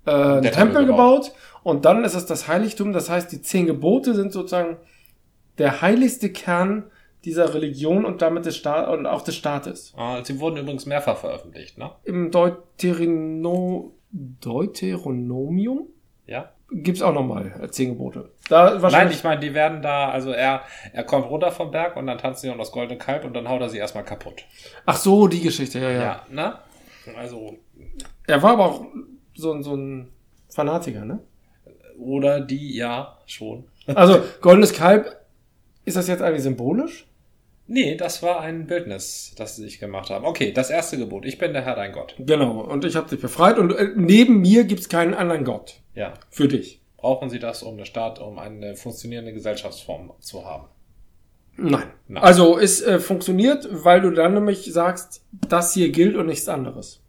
äh, 0.05 0.11
ein 0.11 0.43
Der 0.43 0.51
Tempel, 0.51 0.79
Tempel 0.79 0.87
gebaut. 0.87 1.31
Und 1.63 1.85
dann 1.85 2.03
ist 2.03 2.15
es 2.15 2.27
das 2.27 2.49
Heiligtum. 2.49 2.93
Das 2.93 3.09
heißt, 3.09 3.31
die 3.31 3.41
zehn 3.41 3.67
Gebote 3.67 4.15
sind 4.15 4.33
sozusagen 4.33 4.79
der 5.59 5.81
heiligste 5.81 6.33
Kern 6.33 6.91
dieser 7.25 7.55
Religion 7.55 8.05
und 8.05 8.21
damit 8.21 8.47
des 8.47 8.57
Staat 8.57 8.89
und 8.89 9.07
auch 9.07 9.23
des 9.23 9.37
Staates. 9.37 9.95
Ah, 9.97 10.25
sie 10.25 10.41
wurden 10.41 10.57
übrigens 10.57 10.87
mehrfach 10.87 11.19
veröffentlicht, 11.19 11.79
ne? 11.79 11.93
Im 12.03 12.33
Deuterino, 12.33 13.95
Deuteronomium 14.11 15.87
Ja? 16.27 16.51
Gibt's 16.83 17.03
auch 17.03 17.13
nochmal 17.15 17.69
zehn 17.71 17.91
Gebote. 17.91 18.31
Da 18.49 18.71
Nein, 18.73 18.83
wahrscheinlich. 18.83 19.17
ich 19.19 19.25
meine, 19.25 19.41
die 19.41 19.55
werden 19.55 19.81
da, 19.83 20.11
also 20.11 20.31
er, 20.33 20.63
er 20.93 21.05
kommt 21.05 21.29
runter 21.31 21.51
vom 21.53 21.71
Berg 21.71 21.97
und 21.97 22.07
dann 22.07 22.19
tanzen 22.19 22.43
sie 22.43 22.51
um 22.51 22.59
das 22.59 22.73
goldene 22.73 22.99
Kalb 22.99 23.25
und 23.25 23.35
dann 23.35 23.49
haut 23.49 23.61
er 23.61 23.69
sie 23.69 23.79
erstmal 23.79 24.05
kaputt. 24.05 24.45
Ach 24.87 24.97
so, 24.97 25.29
die 25.29 25.41
Geschichte, 25.41 25.79
ja, 25.79 25.91
ja. 25.91 26.03
Ja, 26.03 26.23
ne? 26.31 26.59
Also, 27.17 27.59
Er 28.27 28.43
war 28.43 28.53
aber 28.53 28.65
auch 28.67 28.87
so, 29.35 29.53
ein- 29.53 29.63
so 29.63 29.75
ein 29.77 30.09
Fanatiker, 30.49 31.05
ne? 31.05 31.21
oder 31.99 32.41
die, 32.41 32.77
ja, 32.77 33.19
schon. 33.27 33.65
Also, 33.87 34.21
goldenes 34.41 34.73
Kalb, 34.73 35.15
ist 35.85 35.97
das 35.97 36.09
jetzt 36.09 36.23
eigentlich 36.23 36.43
symbolisch? 36.43 37.07
Nee, 37.67 37.97
das 37.97 38.23
war 38.23 38.41
ein 38.41 38.67
Bildnis, 38.67 39.33
das 39.37 39.57
sie 39.57 39.63
sich 39.63 39.79
gemacht 39.79 40.11
haben. 40.11 40.25
Okay, 40.27 40.53
das 40.53 40.69
erste 40.71 40.99
Gebot. 40.99 41.25
Ich 41.25 41.39
bin 41.39 41.53
der 41.55 41.63
Herr 41.65 41.75
dein 41.77 41.93
Gott. 41.93 42.15
Genau, 42.19 42.61
und 42.61 42.85
ich 42.85 42.95
habe 42.97 43.09
dich 43.09 43.21
befreit 43.21 43.59
und 43.59 43.73
äh, 43.73 43.89
neben 43.97 44.41
mir 44.41 44.65
gibt's 44.65 44.89
keinen 44.89 45.15
anderen 45.15 45.45
Gott 45.45 45.81
Ja. 45.95 46.15
für 46.31 46.47
dich. 46.49 46.81
Brauchen 46.99 47.31
sie 47.31 47.39
das, 47.39 47.63
um 47.63 47.75
eine 47.75 47.87
Staat, 47.87 48.19
um 48.21 48.39
eine 48.39 48.77
funktionierende 48.77 49.33
Gesellschaftsform 49.33 50.13
zu 50.21 50.45
haben? 50.45 50.67
Nein. 51.57 51.85
Nein. 52.09 52.23
Also 52.23 52.59
es 52.59 52.83
äh, 52.83 52.99
funktioniert, 52.99 53.69
weil 53.71 54.01
du 54.01 54.11
dann 54.11 54.35
nämlich 54.35 54.65
sagst, 54.73 55.23
das 55.49 55.73
hier 55.73 55.91
gilt 55.91 56.17
und 56.17 56.27
nichts 56.27 56.49
anderes. 56.49 57.01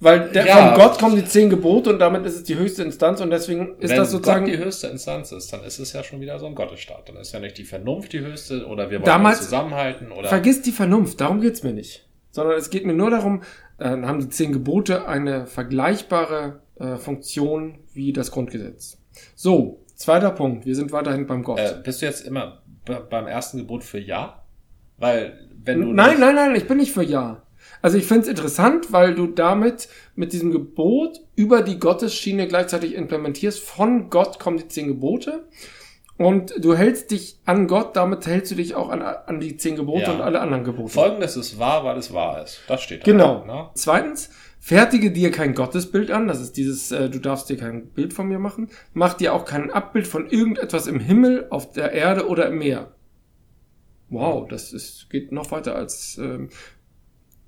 Weil 0.00 0.30
der, 0.30 0.46
Ja. 0.46 0.68
von 0.74 0.80
Gott 0.80 0.98
kommen 0.98 1.16
die 1.16 1.24
zehn 1.24 1.50
Gebote 1.50 1.90
und 1.90 1.98
damit 1.98 2.24
ist 2.24 2.36
es 2.36 2.44
die 2.44 2.56
höchste 2.56 2.84
Instanz 2.84 3.20
und 3.20 3.30
deswegen 3.30 3.76
ist 3.78 3.90
Wenn 3.90 3.96
das 3.98 4.12
sozusagen 4.12 4.44
Gott 4.44 4.54
die 4.54 4.58
höchste 4.58 4.86
Instanz 4.86 5.32
ist, 5.32 5.52
dann 5.52 5.64
ist 5.64 5.78
es 5.80 5.92
ja 5.92 6.04
schon 6.04 6.20
wieder 6.20 6.38
so 6.38 6.46
ein 6.46 6.54
Gottesstaat. 6.54 7.08
Dann 7.08 7.16
ist 7.16 7.32
ja 7.32 7.40
nicht 7.40 7.58
die 7.58 7.64
Vernunft 7.64 8.12
die 8.12 8.20
höchste 8.20 8.64
oder 8.66 8.90
wir 8.90 8.98
wollen 9.00 9.06
Damals- 9.06 9.38
uns 9.38 9.46
zusammenhalten 9.46 10.12
oder. 10.12 10.28
Vergiss 10.28 10.62
die 10.62 10.70
Vernunft, 10.72 11.20
darum 11.20 11.40
geht's 11.40 11.62
mir 11.64 11.72
nicht. 11.72 12.06
Sondern 12.30 12.56
es 12.58 12.70
geht 12.70 12.84
mir 12.86 12.92
nur 12.94 13.10
darum, 13.10 13.42
dann 13.78 14.06
haben 14.06 14.20
die 14.20 14.28
zehn 14.28 14.52
Gebote 14.52 15.08
eine 15.08 15.46
vergleichbare 15.46 16.60
äh, 16.78 16.96
Funktion 16.96 17.78
wie 17.92 18.12
das 18.12 18.30
Grundgesetz. 18.30 18.98
So, 19.34 19.84
zweiter 19.96 20.30
Punkt. 20.30 20.64
Wir 20.66 20.76
sind 20.76 20.92
weiterhin 20.92 21.26
beim 21.26 21.42
Gott. 21.42 21.58
Äh, 21.58 21.80
bist 21.82 22.02
du 22.02 22.06
jetzt 22.06 22.24
immer 22.24 22.62
be- 22.84 23.04
beim 23.10 23.26
ersten 23.26 23.58
Gebot 23.58 23.82
für 23.82 23.98
Ja? 23.98 24.42
Weil, 24.98 25.38
wenn 25.64 25.80
du. 25.80 25.92
nein, 25.92 26.20
nein, 26.20 26.34
nein, 26.36 26.54
ich 26.54 26.68
bin 26.68 26.76
nicht 26.76 26.92
für 26.92 27.02
Ja. 27.02 27.42
Also 27.82 27.96
ich 27.98 28.06
finde 28.06 28.22
es 28.22 28.28
interessant, 28.28 28.92
weil 28.92 29.14
du 29.14 29.26
damit 29.26 29.88
mit 30.16 30.32
diesem 30.32 30.50
Gebot 30.50 31.20
über 31.36 31.62
die 31.62 31.78
Gottesschiene 31.78 32.48
gleichzeitig 32.48 32.94
implementierst. 32.94 33.60
Von 33.60 34.10
Gott 34.10 34.38
kommen 34.38 34.58
die 34.58 34.68
zehn 34.68 34.88
Gebote. 34.88 35.44
Und 36.16 36.52
du 36.58 36.74
hältst 36.76 37.12
dich 37.12 37.38
an 37.44 37.68
Gott, 37.68 37.94
damit 37.94 38.26
hältst 38.26 38.50
du 38.50 38.56
dich 38.56 38.74
auch 38.74 38.88
an, 38.88 39.02
an 39.02 39.38
die 39.38 39.56
zehn 39.56 39.76
Gebote 39.76 40.02
Ja. 40.06 40.14
und 40.14 40.20
alle 40.20 40.40
anderen 40.40 40.64
Gebote. 40.64 40.92
Folgendes 40.92 41.36
ist 41.36 41.60
wahr, 41.60 41.84
weil 41.84 41.96
es 41.96 42.12
wahr 42.12 42.42
ist. 42.42 42.60
Das 42.66 42.82
steht 42.82 43.02
da. 43.02 43.04
Genau. 43.12 43.44
Ne? 43.44 43.70
Zweitens, 43.74 44.30
fertige 44.58 45.12
dir 45.12 45.30
kein 45.30 45.54
Gottesbild 45.54 46.10
an. 46.10 46.26
Das 46.26 46.40
ist 46.40 46.56
dieses, 46.56 46.90
äh, 46.90 47.08
du 47.08 47.20
darfst 47.20 47.48
dir 47.48 47.56
kein 47.56 47.86
Bild 47.90 48.12
von 48.12 48.26
mir 48.26 48.40
machen. 48.40 48.68
Mach 48.94 49.14
dir 49.14 49.32
auch 49.32 49.44
kein 49.44 49.70
Abbild 49.70 50.08
von 50.08 50.28
irgendetwas 50.28 50.88
im 50.88 50.98
Himmel, 50.98 51.46
auf 51.50 51.70
der 51.72 51.92
Erde 51.92 52.26
oder 52.26 52.48
im 52.48 52.58
Meer. 52.58 52.88
Wow, 54.10 54.48
das 54.48 54.72
ist, 54.72 55.08
geht 55.10 55.30
noch 55.30 55.52
weiter 55.52 55.76
als, 55.76 56.18
ähm, 56.18 56.48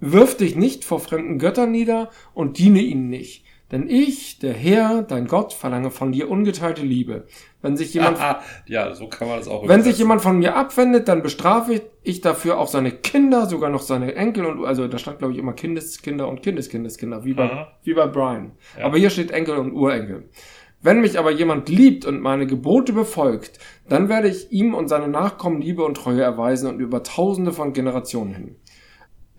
wirf 0.01 0.37
dich 0.37 0.57
nicht 0.57 0.85
vor 0.85 1.01
fremden 1.01 1.39
Göttern 1.39 1.71
nieder 1.71 2.11
und 2.35 2.59
diene 2.59 2.81
ihnen 2.81 3.09
nicht. 3.09 3.45
Denn 3.73 3.89
ich, 3.89 4.41
der 4.41 4.53
Herr, 4.53 5.03
dein 5.03 5.29
Gott, 5.29 5.53
verlange 5.53 5.93
von 5.93 6.11
dir 6.11 6.29
ungeteilte 6.29 6.83
Liebe. 6.83 7.29
Wenn 7.63 7.77
sich 7.77 7.95
jemand 7.95 8.21
Ah, 8.21 8.41
ja, 8.67 8.93
so 8.95 9.07
kann 9.07 9.29
man 9.29 9.39
das 9.39 9.47
auch 9.47 9.69
wenn 9.69 9.83
sich 9.85 9.97
jemand 9.97 10.23
von 10.23 10.41
mir 10.41 10.57
abwendet, 10.57 11.07
dann 11.07 11.23
bestrafe 11.23 11.81
ich 12.03 12.21
dafür 12.21 12.59
auch 12.59 12.67
seine 12.67 12.91
Kinder, 12.91 13.47
sogar 13.47 13.71
noch 13.71 13.83
seine 13.83 14.17
Enkel 14.17 14.45
und 14.47 14.65
also 14.65 14.89
da 14.89 14.99
stand 14.99 15.19
glaube 15.19 15.35
ich 15.35 15.39
immer 15.39 15.53
Kindeskinder 15.53 16.27
und 16.27 16.43
Kindeskinder, 16.43 17.25
wie 17.25 17.35
bei 17.35 17.45
Mhm. 17.47 17.67
wie 17.85 17.95
bei 17.95 18.09
Brian. 18.09 18.53
Ja. 18.77 18.87
Aber 18.87 18.99
hier 18.99 19.11
steht 19.11 19.31
Enkel 19.31 19.57
und 19.57 19.73
Urenkel. 19.73 20.29
Wenn 20.83 21.01
mich 21.03 21.17
aber 21.19 21.31
jemand 21.31 21.69
liebt 21.69 22.07
und 22.07 22.21
meine 22.23 22.47
Gebote 22.49 22.93
befolgt, 22.93 23.59
dann 23.89 24.09
werde 24.09 24.29
ich 24.29 24.51
ihm 24.51 24.75
und 24.75 24.89
seine 24.89 25.09
Nachkommen 25.09 25.61
Liebe 25.61 25.85
und 25.85 25.97
Treue 25.97 26.23
erweisen 26.23 26.69
und 26.69 26.81
über 26.81 27.03
tausende 27.05 27.53
von 27.53 27.73
Generationen 27.73 28.35
hin. 28.35 28.57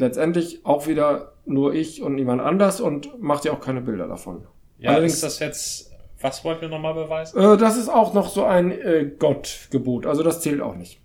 Letztendlich 0.02 0.66
auch 0.66 0.88
wieder 0.88 1.34
nur 1.46 1.76
ich 1.76 2.02
und 2.02 2.16
niemand 2.16 2.42
anders 2.42 2.82
und 2.82 3.22
macht 3.22 3.46
ja 3.46 3.52
auch 3.52 3.60
keine 3.60 3.82
Bilder 3.82 4.08
davon. 4.08 4.48
Ja, 4.80 4.90
Allerdings, 4.90 5.14
ist 5.14 5.24
das 5.24 5.38
jetzt, 5.40 5.92
was 6.20 6.44
wollten 6.44 6.62
wir 6.62 6.70
nochmal 6.70 6.96
beweisen? 6.96 7.40
Äh, 7.40 7.56
das 7.56 7.78
ist 7.78 7.88
auch 7.88 8.16
noch 8.16 8.28
so 8.28 8.44
ein 8.44 8.72
äh, 8.72 9.12
Gottgebot, 9.20 10.08
also 10.08 10.24
das 10.24 10.42
zählt 10.42 10.60
auch 10.60 10.76
nicht. 10.76 11.00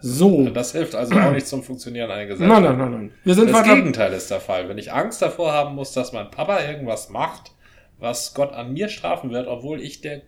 So. 0.00 0.48
Das 0.48 0.72
hilft 0.72 0.96
also 0.96 1.14
auch 1.14 1.30
nicht 1.30 1.46
zum 1.46 1.62
Funktionieren 1.62 2.10
einer 2.10 2.26
Gesellschaft. 2.26 2.60
Nein, 2.60 2.76
nein, 2.76 2.90
nein, 2.90 2.90
nein. 2.90 3.12
Wir 3.22 3.36
sind 3.36 3.52
das 3.52 3.62
Gegenteil 3.62 4.12
ist 4.12 4.32
der 4.32 4.40
Fall. 4.40 4.68
Wenn 4.68 4.76
ich 4.76 4.92
Angst 4.92 5.22
davor 5.22 5.52
haben 5.52 5.76
muss, 5.76 5.92
dass 5.92 6.12
mein 6.12 6.28
Papa 6.28 6.64
irgendwas 6.64 7.10
macht, 7.10 7.52
was 8.00 8.34
Gott 8.34 8.52
an 8.52 8.72
mir 8.72 8.88
strafen 8.88 9.30
wird, 9.30 9.46
obwohl 9.46 9.80
ich 9.80 10.00
der, 10.00 10.22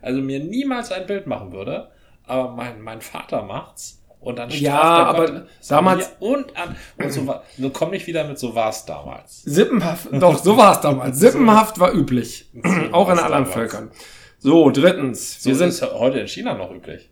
also 0.00 0.22
mir 0.22 0.40
niemals 0.42 0.90
ein 0.90 1.04
Bild 1.06 1.26
machen 1.26 1.52
würde, 1.52 1.90
aber 2.24 2.52
mein, 2.52 2.80
mein 2.80 3.02
Vater 3.02 3.42
macht's. 3.42 4.01
Und 4.22 4.38
dann 4.38 4.50
straft 4.50 4.62
ja, 4.62 4.80
aber 4.80 5.26
Gott 5.26 5.44
damals 5.68 6.12
und 6.20 6.56
an 6.56 6.76
und 6.96 7.12
so 7.12 7.26
war, 7.26 7.42
du 7.58 7.70
komm 7.70 7.90
nicht 7.90 8.06
wieder 8.06 8.24
mit 8.24 8.38
so 8.38 8.54
war's 8.54 8.84
damals. 8.84 9.42
Sippenhaft, 9.42 10.08
doch 10.12 10.38
so 10.38 10.56
war's 10.56 10.80
damals. 10.80 11.18
Sippenhaft 11.20 11.80
war 11.80 11.92
üblich, 11.92 12.48
auch 12.92 13.10
in 13.10 13.18
anderen 13.18 13.46
Völkern. 13.46 13.90
So 14.38 14.70
drittens, 14.70 15.44
wir 15.44 15.54
so 15.54 15.58
sind 15.58 15.68
ist 15.70 15.82
heute 15.82 16.20
in 16.20 16.28
China 16.28 16.54
noch 16.54 16.70
üblich. 16.72 17.10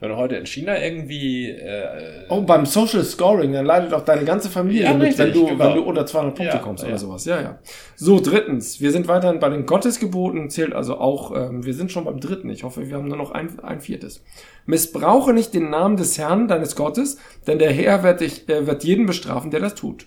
Wenn 0.00 0.10
du 0.10 0.16
heute 0.16 0.36
in 0.36 0.46
China 0.46 0.80
irgendwie. 0.80 1.50
Äh, 1.50 2.26
oh, 2.28 2.42
beim 2.42 2.66
Social 2.66 3.02
Scoring, 3.02 3.52
dann 3.52 3.66
leidet 3.66 3.92
auch 3.92 4.04
deine 4.04 4.24
ganze 4.24 4.48
Familie 4.48 4.84
ja, 4.84 4.94
mit, 4.94 5.08
richtig, 5.08 5.18
wenn, 5.18 5.32
du, 5.32 5.46
genau. 5.46 5.64
wenn 5.64 5.74
du 5.74 5.82
unter 5.82 6.06
200 6.06 6.36
Punkte 6.36 6.56
ja, 6.56 6.62
kommst 6.62 6.84
ja. 6.84 6.90
oder 6.90 6.98
sowas. 6.98 7.24
Ja, 7.24 7.40
ja. 7.40 7.58
So, 7.96 8.20
drittens. 8.20 8.80
Wir 8.80 8.92
sind 8.92 9.08
weiterhin 9.08 9.40
bei 9.40 9.48
den 9.48 9.66
Gottesgeboten, 9.66 10.50
zählt 10.50 10.72
also 10.72 10.98
auch, 10.98 11.34
ähm, 11.34 11.64
wir 11.64 11.74
sind 11.74 11.90
schon 11.90 12.04
beim 12.04 12.20
dritten. 12.20 12.48
Ich 12.48 12.62
hoffe, 12.62 12.88
wir 12.88 12.96
haben 12.96 13.08
nur 13.08 13.16
noch 13.16 13.32
ein, 13.32 13.58
ein 13.60 13.80
viertes. 13.80 14.22
Missbrauche 14.66 15.32
nicht 15.32 15.52
den 15.52 15.70
Namen 15.70 15.96
des 15.96 16.16
Herrn, 16.16 16.46
deines 16.46 16.76
Gottes, 16.76 17.18
denn 17.48 17.58
der 17.58 17.72
Herr 17.72 18.04
wird, 18.04 18.20
dich, 18.20 18.48
äh, 18.48 18.68
wird 18.68 18.84
jeden 18.84 19.06
bestrafen, 19.06 19.50
der 19.50 19.60
das 19.60 19.74
tut. 19.74 20.06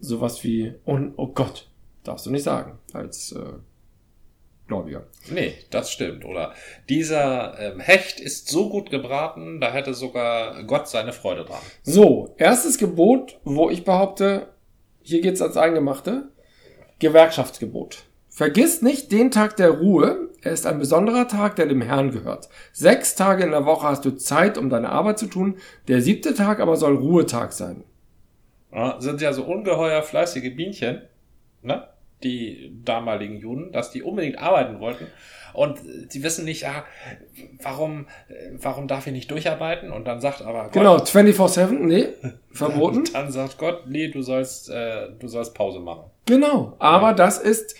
Sowas 0.00 0.42
wie, 0.42 0.74
oh, 0.84 0.98
oh 1.16 1.28
Gott, 1.28 1.68
darfst 2.02 2.26
du 2.26 2.30
nicht 2.30 2.42
sagen, 2.42 2.78
als 2.92 3.32
äh, 3.32 3.38
Gläubiger. 4.70 5.02
Nee, 5.30 5.54
das 5.70 5.90
stimmt. 5.90 6.24
Oder 6.24 6.54
dieser 6.88 7.58
ähm, 7.58 7.80
Hecht 7.80 8.20
ist 8.20 8.48
so 8.48 8.70
gut 8.70 8.88
gebraten, 8.90 9.60
da 9.60 9.72
hätte 9.72 9.94
sogar 9.94 10.62
Gott 10.62 10.88
seine 10.88 11.12
Freude 11.12 11.44
dran. 11.44 11.58
So, 11.82 12.34
erstes 12.38 12.78
Gebot, 12.78 13.40
wo 13.44 13.68
ich 13.68 13.84
behaupte, 13.84 14.48
hier 15.02 15.20
geht's 15.20 15.42
ans 15.42 15.56
Eingemachte. 15.56 16.28
Gewerkschaftsgebot. 17.00 18.04
Vergiss 18.28 18.80
nicht 18.80 19.10
den 19.10 19.32
Tag 19.32 19.56
der 19.56 19.70
Ruhe. 19.70 20.28
Er 20.40 20.52
ist 20.52 20.66
ein 20.66 20.78
besonderer 20.78 21.26
Tag, 21.26 21.56
der 21.56 21.66
dem 21.66 21.82
Herrn 21.82 22.12
gehört. 22.12 22.48
Sechs 22.72 23.16
Tage 23.16 23.42
in 23.42 23.50
der 23.50 23.66
Woche 23.66 23.88
hast 23.88 24.04
du 24.04 24.12
Zeit, 24.12 24.56
um 24.56 24.70
deine 24.70 24.90
Arbeit 24.90 25.18
zu 25.18 25.26
tun. 25.26 25.58
Der 25.88 26.00
siebte 26.00 26.32
Tag 26.34 26.60
aber 26.60 26.76
soll 26.76 26.96
Ruhetag 26.96 27.52
sein. 27.52 27.82
Ja, 28.72 29.00
sind 29.00 29.20
ja 29.20 29.32
so 29.32 29.42
ungeheuer 29.42 30.02
fleißige 30.02 30.54
Bienchen. 30.54 31.02
Ne? 31.62 31.88
Die 32.22 32.72
damaligen 32.84 33.38
Juden, 33.38 33.72
dass 33.72 33.90
die 33.90 34.02
unbedingt 34.02 34.38
arbeiten 34.38 34.80
wollten. 34.80 35.06
Und 35.52 35.80
sie 36.08 36.22
wissen 36.22 36.44
nicht, 36.44 36.62
ja, 36.62 36.84
warum, 37.62 38.06
warum 38.52 38.86
darf 38.86 39.06
ich 39.06 39.12
nicht 39.12 39.30
durcharbeiten? 39.30 39.90
Und 39.90 40.06
dann 40.06 40.20
sagt 40.20 40.42
aber 40.42 40.64
Gott. 40.64 40.72
Genau, 40.72 40.96
24-7, 40.98 41.70
nee, 41.70 42.08
verboten. 42.52 43.04
Dann, 43.04 43.24
dann, 43.24 43.32
sagt 43.32 43.58
Gott, 43.58 43.84
nee, 43.88 44.08
du 44.08 44.22
sollst, 44.22 44.70
äh, 44.70 45.08
du 45.18 45.28
sollst 45.28 45.54
Pause 45.54 45.80
machen. 45.80 46.10
Genau, 46.26 46.76
aber 46.78 47.08
ja. 47.08 47.14
das 47.14 47.38
ist, 47.38 47.74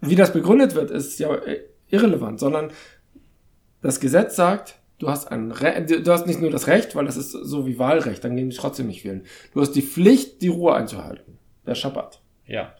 wie 0.00 0.16
das 0.16 0.32
begründet 0.32 0.74
wird, 0.74 0.90
ist 0.90 1.18
ja 1.18 1.36
irrelevant, 1.88 2.40
sondern 2.40 2.70
das 3.82 4.00
Gesetz 4.00 4.36
sagt, 4.36 4.76
du 4.98 5.08
hast 5.08 5.30
ein 5.30 5.50
Re 5.50 5.82
du 5.82 6.12
hast 6.12 6.26
nicht 6.26 6.40
nur 6.40 6.50
das 6.50 6.68
Recht, 6.68 6.94
weil 6.94 7.06
das 7.06 7.16
ist 7.16 7.32
so 7.32 7.66
wie 7.66 7.78
Wahlrecht, 7.78 8.24
dann 8.24 8.36
gehen 8.36 8.50
die 8.50 8.56
trotzdem 8.56 8.86
nicht 8.86 9.04
wählen. 9.04 9.24
Du 9.52 9.60
hast 9.60 9.72
die 9.72 9.82
Pflicht, 9.82 10.40
die 10.42 10.48
Ruhe 10.48 10.74
einzuhalten. 10.74 11.38
Der 11.66 11.74
Schabbat. 11.74 12.20
Ja 12.46 12.74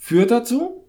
führt 0.00 0.30
dazu, 0.32 0.84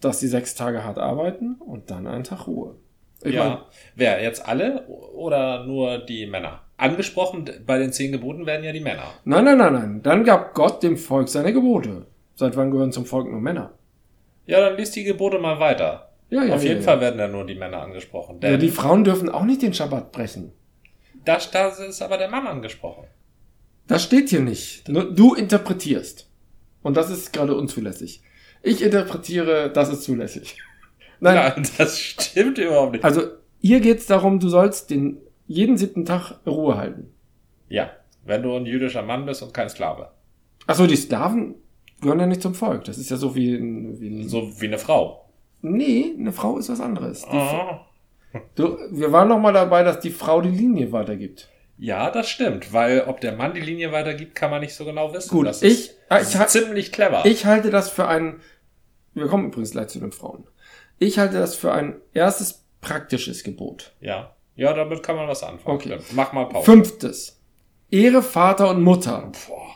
dass 0.00 0.20
sie 0.20 0.28
sechs 0.28 0.54
Tage 0.54 0.84
hart 0.84 0.96
arbeiten 0.96 1.56
und 1.56 1.90
dann 1.90 2.06
einen 2.06 2.24
Tag 2.24 2.46
Ruhe. 2.46 2.76
Ich 3.22 3.34
ja, 3.34 3.48
mein, 3.48 3.58
wer? 3.96 4.22
Jetzt 4.22 4.46
alle 4.46 4.86
oder 4.86 5.66
nur 5.66 5.98
die 5.98 6.26
Männer? 6.26 6.62
Angesprochen, 6.76 7.50
bei 7.66 7.78
den 7.78 7.92
zehn 7.92 8.12
Geboten 8.12 8.46
werden 8.46 8.64
ja 8.64 8.72
die 8.72 8.80
Männer. 8.80 9.02
Nein, 9.24 9.44
nein, 9.44 9.58
nein, 9.58 9.72
nein. 9.72 10.00
Dann 10.04 10.22
gab 10.24 10.54
Gott 10.54 10.84
dem 10.84 10.96
Volk 10.96 11.28
seine 11.28 11.52
Gebote. 11.52 12.06
Seit 12.36 12.56
wann 12.56 12.70
gehören 12.70 12.92
zum 12.92 13.04
Volk 13.04 13.28
nur 13.28 13.40
Männer? 13.40 13.74
Ja, 14.46 14.60
dann 14.60 14.76
liest 14.76 14.94
die 14.94 15.02
Gebote 15.02 15.40
mal 15.40 15.58
weiter. 15.58 16.12
Ja, 16.30 16.44
ja, 16.44 16.54
Auf 16.54 16.62
jeden 16.62 16.80
ja, 16.80 16.84
Fall 16.84 17.00
werden 17.00 17.18
ja 17.18 17.26
nur 17.26 17.44
die 17.44 17.56
Männer 17.56 17.82
angesprochen. 17.82 18.38
ja, 18.40 18.56
die 18.56 18.68
Frauen 18.68 19.02
dürfen 19.02 19.28
auch 19.28 19.44
nicht 19.44 19.62
den 19.62 19.74
Schabbat 19.74 20.12
brechen. 20.12 20.52
Da, 21.24 21.38
da 21.52 21.68
ist 21.68 22.00
aber 22.00 22.18
der 22.18 22.30
Mann 22.30 22.46
angesprochen. 22.46 23.04
Das 23.88 24.04
steht 24.04 24.28
hier 24.28 24.40
nicht. 24.40 24.86
Du 24.86 25.34
interpretierst. 25.34 26.30
Und 26.82 26.96
das 26.96 27.10
ist 27.10 27.32
gerade 27.32 27.56
unzulässig. 27.56 28.22
Ich 28.62 28.82
interpretiere, 28.82 29.70
das 29.72 29.88
ist 29.90 30.02
zulässig. 30.02 30.58
Nein, 31.20 31.34
Nein 31.34 31.68
das 31.78 31.98
stimmt 32.00 32.58
überhaupt 32.58 32.92
nicht. 32.92 33.04
Also 33.04 33.22
hier 33.60 33.80
geht 33.80 33.98
es 33.98 34.06
darum, 34.06 34.40
du 34.40 34.48
sollst 34.48 34.90
den 34.90 35.18
jeden 35.46 35.76
siebten 35.76 36.04
Tag 36.04 36.40
Ruhe 36.46 36.76
halten. 36.76 37.12
Ja, 37.68 37.90
wenn 38.24 38.42
du 38.42 38.54
ein 38.54 38.66
jüdischer 38.66 39.02
Mann 39.02 39.26
bist 39.26 39.42
und 39.42 39.54
kein 39.54 39.68
Sklave. 39.68 40.10
Achso, 40.66 40.86
die 40.86 40.96
Sklaven 40.96 41.56
gehören 42.00 42.20
ja 42.20 42.26
nicht 42.26 42.42
zum 42.42 42.54
Volk. 42.54 42.84
Das 42.84 42.98
ist 42.98 43.10
ja 43.10 43.16
so 43.16 43.34
wie, 43.34 43.54
ein, 43.54 44.00
wie 44.00 44.08
ein 44.08 44.28
so 44.28 44.60
wie 44.60 44.66
eine 44.66 44.78
Frau. 44.78 45.28
Nee, 45.60 46.14
eine 46.16 46.32
Frau 46.32 46.58
ist 46.58 46.68
was 46.68 46.80
anderes. 46.80 47.26
Oh. 47.30 48.38
Du, 48.54 48.76
wir 48.90 49.10
waren 49.10 49.28
noch 49.28 49.40
mal 49.40 49.52
dabei, 49.52 49.82
dass 49.82 50.00
die 50.00 50.10
Frau 50.10 50.40
die 50.40 50.50
Linie 50.50 50.92
weitergibt. 50.92 51.48
Ja, 51.78 52.10
das 52.10 52.28
stimmt, 52.28 52.72
weil 52.72 53.02
ob 53.02 53.20
der 53.20 53.32
Mann 53.32 53.54
die 53.54 53.60
Linie 53.60 53.92
weitergibt, 53.92 54.34
kann 54.34 54.50
man 54.50 54.60
nicht 54.60 54.74
so 54.74 54.84
genau 54.84 55.14
wissen. 55.14 55.30
Gut, 55.30 55.46
das 55.46 55.62
ich, 55.62 55.92
ah, 56.08 56.16
ist, 56.16 56.34
ich, 56.34 56.40
ich 56.40 56.46
ziemlich 56.48 56.92
clever. 56.92 57.24
Ich 57.24 57.46
halte 57.46 57.70
das 57.70 57.88
für 57.88 58.08
ein, 58.08 58.40
wir 59.14 59.28
kommen 59.28 59.46
übrigens 59.46 59.70
gleich 59.70 59.88
zu 59.88 60.00
den 60.00 60.10
Frauen. 60.10 60.44
Ich 60.98 61.18
halte 61.18 61.38
das 61.38 61.54
für 61.54 61.72
ein 61.72 62.00
erstes 62.12 62.64
praktisches 62.80 63.44
Gebot. 63.44 63.92
Ja, 64.00 64.34
ja, 64.56 64.72
damit 64.72 65.04
kann 65.04 65.14
man 65.14 65.28
was 65.28 65.44
anfangen. 65.44 65.76
Okay. 65.76 65.98
Mach 66.12 66.32
mal 66.32 66.46
Pause. 66.46 66.64
Fünftes. 66.64 67.40
Ehre 67.90 68.22
Vater 68.22 68.70
und 68.70 68.82
Mutter. 68.82 69.30
Boah. 69.46 69.68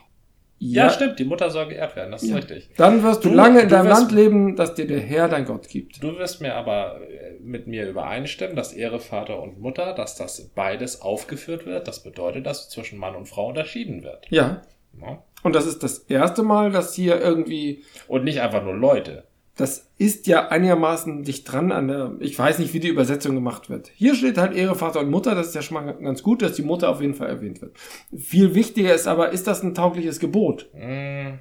Ja, 0.65 0.85
ja, 0.85 0.91
stimmt, 0.91 1.19
die 1.19 1.25
Mutter 1.25 1.51
soll 1.51 1.67
geehrt 1.67 1.97
werden, 1.97 2.13
das 2.13 2.23
ist 2.23 2.29
ja. 2.29 2.37
richtig. 2.37 2.71
Dann 2.77 3.03
wirst 3.03 3.25
du, 3.25 3.31
du 3.31 3.35
lange 3.35 3.63
in 3.63 3.69
du 3.69 3.75
deinem 3.75 3.89
wirst, 3.89 4.01
Land 4.01 4.13
leben, 4.13 4.55
das 4.55 4.75
dir 4.75 4.87
der 4.87 5.01
Herr 5.01 5.29
dein 5.29 5.45
Gott 5.45 5.69
gibt. 5.69 6.01
Du 6.01 6.17
wirst 6.19 6.41
mir 6.41 6.55
aber 6.55 7.01
äh, 7.01 7.32
mit 7.43 7.67
mir 7.67 7.89
übereinstimmen, 7.89 8.57
dass 8.57 8.73
Ehre 8.73 9.01
Vater 9.01 9.43
und 9.43 9.61
Mutter, 9.61 9.95
dass 9.95 10.17
das 10.17 10.49
beides 10.55 11.03
aufgeführt 11.03 11.67
wird. 11.67 11.89
Das 11.89 12.03
bedeutet, 12.03 12.47
dass 12.47 12.69
zwischen 12.69 12.99
Mann 12.99 13.17
und 13.17 13.29
Frau 13.29 13.49
unterschieden 13.49 14.03
wird. 14.03 14.27
Ja. 14.31 14.63
ja. 15.01 15.23
Und 15.43 15.55
das 15.55 15.67
ist 15.67 15.83
das 15.83 15.99
erste 15.99 16.43
Mal, 16.43 16.71
dass 16.71 16.95
hier 16.95 17.21
irgendwie. 17.21 17.83
Und 18.09 18.25
nicht 18.25 18.41
einfach 18.41 18.63
nur 18.63 18.75
Leute 18.75 19.25
das 19.57 19.91
ist 19.99 20.27
ja 20.27 20.49
einigermaßen 20.49 21.25
dicht 21.25 21.51
dran 21.51 21.73
an 21.73 21.89
der, 21.89 22.13
ich 22.21 22.39
weiß 22.39 22.59
nicht, 22.59 22.73
wie 22.73 22.81
die 22.81 22.89
Übersetzung 22.89 23.35
gemacht 23.35 23.69
wird. 23.69 23.91
Hier 23.95 24.15
steht 24.15 24.39
halt 24.39 24.55
Ehre 24.55 24.75
Vater 24.75 25.01
und 25.01 25.11
Mutter, 25.11 25.35
das 25.35 25.49
ist 25.49 25.55
ja 25.55 25.63
schon 25.63 25.75
mal 25.75 25.93
ganz 25.93 26.23
gut, 26.23 26.41
dass 26.41 26.55
die 26.55 26.63
Mutter 26.63 26.89
auf 26.89 27.01
jeden 27.03 27.15
Fall 27.15 27.29
erwähnt 27.29 27.61
wird. 27.61 27.77
Viel 28.17 28.55
wichtiger 28.55 28.95
ist 28.95 29.07
aber, 29.07 29.31
ist 29.31 29.47
das 29.47 29.63
ein 29.63 29.75
taugliches 29.75 30.21
Gebot? 30.21 30.71
Mm. 30.75 31.39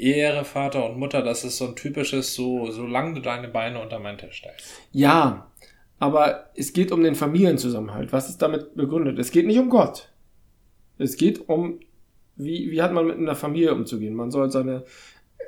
Ehre 0.00 0.44
Vater 0.44 0.88
und 0.88 0.98
Mutter, 0.98 1.22
das 1.22 1.44
ist 1.44 1.58
so 1.58 1.66
ein 1.66 1.76
typisches, 1.76 2.34
so, 2.34 2.70
solange 2.70 3.14
du 3.14 3.20
deine 3.20 3.48
Beine 3.48 3.80
unter 3.80 3.98
meinen 3.98 4.18
Tisch 4.18 4.38
stellst. 4.38 4.80
Ja, 4.92 5.50
aber 5.98 6.50
es 6.54 6.72
geht 6.72 6.92
um 6.92 7.02
den 7.02 7.14
Familienzusammenhalt. 7.14 8.12
Was 8.12 8.28
ist 8.28 8.38
damit 8.38 8.74
begründet? 8.74 9.18
Es 9.18 9.30
geht 9.30 9.46
nicht 9.46 9.58
um 9.58 9.68
Gott. 9.68 10.10
Es 10.98 11.16
geht 11.16 11.48
um, 11.48 11.80
wie, 12.36 12.70
wie 12.70 12.82
hat 12.82 12.92
man 12.92 13.06
mit 13.06 13.18
einer 13.18 13.34
Familie 13.34 13.74
umzugehen? 13.74 14.14
Man 14.14 14.30
soll 14.30 14.50
seine 14.50 14.84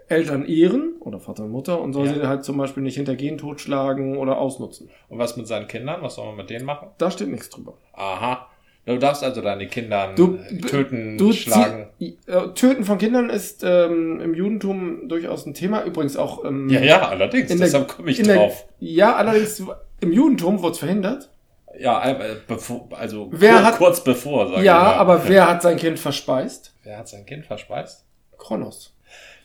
Eltern 0.09 0.44
ehren 0.44 0.97
oder 1.00 1.18
Vater 1.21 1.44
und 1.44 1.50
Mutter 1.50 1.80
und 1.80 1.94
soll 1.94 2.06
ja. 2.06 2.14
sie 2.14 2.26
halt 2.26 2.44
zum 2.44 2.59
Beispiel 2.59 2.82
nicht 2.82 2.97
hintergehen, 2.97 3.38
totschlagen 3.38 4.18
oder 4.18 4.38
ausnutzen. 4.38 4.90
Und 5.09 5.18
was 5.18 5.37
mit 5.37 5.47
seinen 5.47 5.68
Kindern? 5.68 6.02
Was 6.02 6.16
soll 6.16 6.26
man 6.26 6.37
mit 6.37 6.50
denen 6.50 6.66
machen? 6.66 6.88
Da 6.99 7.11
steht 7.11 7.28
nichts 7.28 7.49
drüber. 7.49 7.78
Aha. 7.94 8.49
Du 8.84 8.98
darfst 8.98 9.22
also 9.22 9.40
deine 9.42 9.68
Kinder 9.68 10.12
töten, 10.16 11.16
du 11.16 11.32
schlagen. 11.32 11.86
Äh, 12.00 12.48
töten 12.54 12.84
von 12.84 12.98
Kindern 12.98 13.30
ist 13.30 13.62
ähm, 13.62 14.20
im 14.20 14.34
Judentum 14.34 15.08
durchaus 15.08 15.46
ein 15.46 15.54
Thema. 15.54 15.84
Übrigens 15.84 16.16
auch. 16.16 16.44
Ähm, 16.44 16.68
ja, 16.68 16.80
ja, 16.80 17.08
allerdings. 17.08 17.56
Deshalb 17.56 17.88
komme 17.88 18.10
ich 18.10 18.20
drauf. 18.22 18.66
Der, 18.80 18.88
ja, 18.88 19.14
allerdings 19.14 19.62
im 20.00 20.12
Judentum 20.12 20.60
wurde 20.62 20.72
es 20.72 20.78
verhindert. 20.78 21.30
Ja, 21.78 22.04
äh, 22.04 22.36
bevor, 22.46 22.88
also 22.90 23.28
wer 23.30 23.54
kur, 23.54 23.64
hat, 23.64 23.76
kurz 23.76 24.04
bevor, 24.04 24.48
sag 24.48 24.64
Ja, 24.64 24.92
aber 24.94 25.28
wer 25.28 25.48
hat 25.48 25.62
sein 25.62 25.76
Kind 25.76 25.98
verspeist? 25.98 26.74
Wer 26.82 26.98
hat 26.98 27.08
sein 27.08 27.24
Kind 27.24 27.46
verspeist? 27.46 28.04
Kronos. 28.36 28.94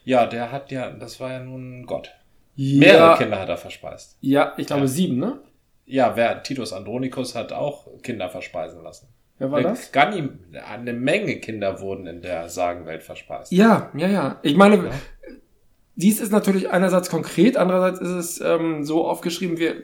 Ja, 0.04 0.26
der 0.26 0.52
hat 0.52 0.72
ja, 0.72 0.90
das 0.90 1.20
war 1.20 1.32
ja 1.32 1.40
nun 1.40 1.86
Gott. 1.86 2.12
Ja, 2.56 2.80
Mehrere 2.80 3.18
Kinder 3.18 3.40
hat 3.40 3.50
er 3.50 3.58
verspeist. 3.58 4.18
Ja, 4.22 4.54
ich 4.58 4.68
glaube 4.68 4.84
ja. 4.84 4.88
sieben, 4.88 5.20
ne? 5.20 5.40
Ja, 5.86 6.16
wer 6.16 6.44
Titus 6.44 6.74
Andronicus 6.74 7.36
hat 7.36 7.54
auch 7.54 7.88
Kinder 8.02 8.30
verspeisen 8.30 8.82
lassen. 8.84 9.08
Wer 9.40 9.52
war 9.52 9.60
eine, 9.60 9.70
das? 9.70 9.92
Gani, 9.92 10.30
eine 10.68 10.94
Menge 10.94 11.38
Kinder 11.38 11.80
wurden 11.80 12.08
in 12.08 12.22
der 12.22 12.50
Sagenwelt 12.50 13.04
verspeist. 13.04 13.52
Ja, 13.52 13.92
ja, 13.96 14.08
ja. 14.08 14.40
Ich 14.42 14.56
meine, 14.56 14.78
ja. 14.78 14.92
dies 15.96 16.20
ist 16.20 16.32
natürlich 16.32 16.70
einerseits 16.70 17.10
konkret, 17.10 17.58
andererseits 17.58 18.00
ist 18.00 18.10
es 18.10 18.42
ähm, 18.42 18.84
so 18.84 19.08
aufgeschrieben, 19.08 19.58
wir 19.58 19.84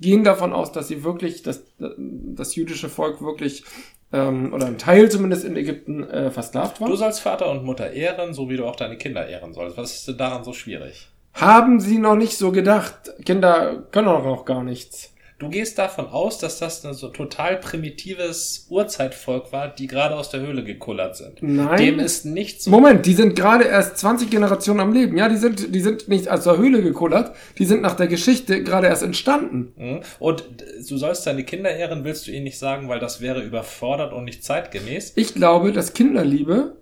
gehen 0.00 0.24
davon 0.24 0.52
aus, 0.52 0.72
dass 0.72 0.88
sie 0.88 1.04
wirklich, 1.04 1.42
dass 1.42 1.64
das 1.78 2.54
jüdische 2.54 2.88
Volk 2.88 3.20
wirklich 3.20 3.64
ähm, 4.12 4.52
oder 4.52 4.66
ein 4.66 4.78
Teil 4.78 5.10
zumindest 5.10 5.44
in 5.44 5.56
Ägypten 5.56 6.08
äh, 6.08 6.30
versklavt 6.30 6.80
war. 6.80 6.88
Du 6.88 6.96
sollst 6.96 7.20
Vater 7.20 7.50
und 7.50 7.64
Mutter 7.64 7.90
ehren, 7.90 8.34
so 8.34 8.48
wie 8.48 8.56
du 8.56 8.66
auch 8.66 8.76
deine 8.76 8.96
Kinder 8.96 9.26
ehren 9.26 9.52
sollst. 9.52 9.76
Was 9.76 9.94
ist 9.94 10.08
denn 10.08 10.18
daran 10.18 10.44
so 10.44 10.52
schwierig? 10.52 11.08
Haben 11.34 11.78
sie 11.78 11.98
noch 11.98 12.16
nicht 12.16 12.36
so 12.36 12.50
gedacht. 12.52 13.12
Kinder 13.24 13.84
können 13.92 14.06
doch 14.06 14.24
noch 14.24 14.44
gar 14.44 14.62
nichts. 14.62 15.14
Du 15.38 15.48
gehst 15.48 15.78
davon 15.78 16.08
aus, 16.08 16.38
dass 16.38 16.58
das 16.58 16.84
ein 16.84 16.94
so 16.94 17.08
total 17.10 17.58
primitives 17.58 18.66
Urzeitvolk 18.70 19.52
war, 19.52 19.68
die 19.68 19.86
gerade 19.86 20.16
aus 20.16 20.30
der 20.30 20.40
Höhle 20.40 20.64
gekullert 20.64 21.16
sind. 21.16 21.40
Nein. 21.40 21.76
Dem 21.76 22.00
ist 22.00 22.24
nicht 22.24 22.60
so. 22.60 22.72
Moment, 22.72 23.06
die 23.06 23.14
sind 23.14 23.36
gerade 23.36 23.62
erst 23.62 23.98
20 23.98 24.30
Generationen 24.30 24.80
am 24.80 24.92
Leben. 24.92 25.16
Ja, 25.16 25.28
die 25.28 25.36
sind, 25.36 25.72
die 25.72 25.80
sind 25.80 26.08
nicht 26.08 26.28
aus 26.28 26.42
der 26.42 26.56
Höhle 26.56 26.82
gekullert, 26.82 27.36
die 27.56 27.66
sind 27.66 27.82
nach 27.82 27.94
der 27.94 28.08
Geschichte 28.08 28.64
gerade 28.64 28.88
erst 28.88 29.04
entstanden. 29.04 29.72
Mhm. 29.76 30.00
Und 30.18 30.44
du 30.88 30.96
sollst 30.96 31.24
deine 31.24 31.44
Kinder 31.44 31.70
ehren, 31.70 32.02
willst 32.02 32.26
du 32.26 32.32
ihnen 32.32 32.42
nicht 32.42 32.58
sagen, 32.58 32.88
weil 32.88 32.98
das 32.98 33.20
wäre 33.20 33.40
überfordert 33.40 34.12
und 34.12 34.24
nicht 34.24 34.42
zeitgemäß. 34.42 35.12
Ich 35.14 35.34
glaube, 35.34 35.70
dass 35.70 35.94
Kinderliebe, 35.94 36.76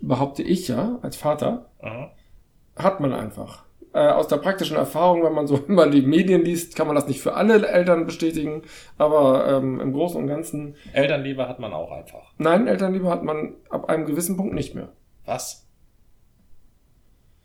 behaupte 0.00 0.42
ich 0.42 0.66
ja, 0.66 0.98
als 1.02 1.14
Vater, 1.14 1.70
Aha. 1.80 2.10
hat 2.74 2.98
man 2.98 3.12
einfach. 3.12 3.67
Äh, 3.94 4.00
aus 4.08 4.28
der 4.28 4.36
praktischen 4.36 4.76
Erfahrung, 4.76 5.22
wenn 5.24 5.32
man 5.32 5.46
so 5.46 5.56
immer 5.68 5.88
die 5.88 6.02
Medien 6.02 6.44
liest, 6.44 6.76
kann 6.76 6.86
man 6.86 6.96
das 6.96 7.08
nicht 7.08 7.20
für 7.22 7.34
alle 7.34 7.66
Eltern 7.66 8.04
bestätigen, 8.06 8.62
aber 8.98 9.48
ähm, 9.48 9.80
im 9.80 9.92
Großen 9.92 10.20
und 10.20 10.26
Ganzen, 10.26 10.76
Elternliebe 10.92 11.48
hat 11.48 11.58
man 11.58 11.72
auch 11.72 11.90
einfach. 11.90 12.32
nein, 12.36 12.66
Elternliebe 12.66 13.08
hat 13.08 13.24
man 13.24 13.54
ab 13.70 13.88
einem 13.88 14.04
gewissen 14.04 14.36
Punkt 14.36 14.54
nicht 14.54 14.74
mehr. 14.74 14.92
Was? 15.24 15.66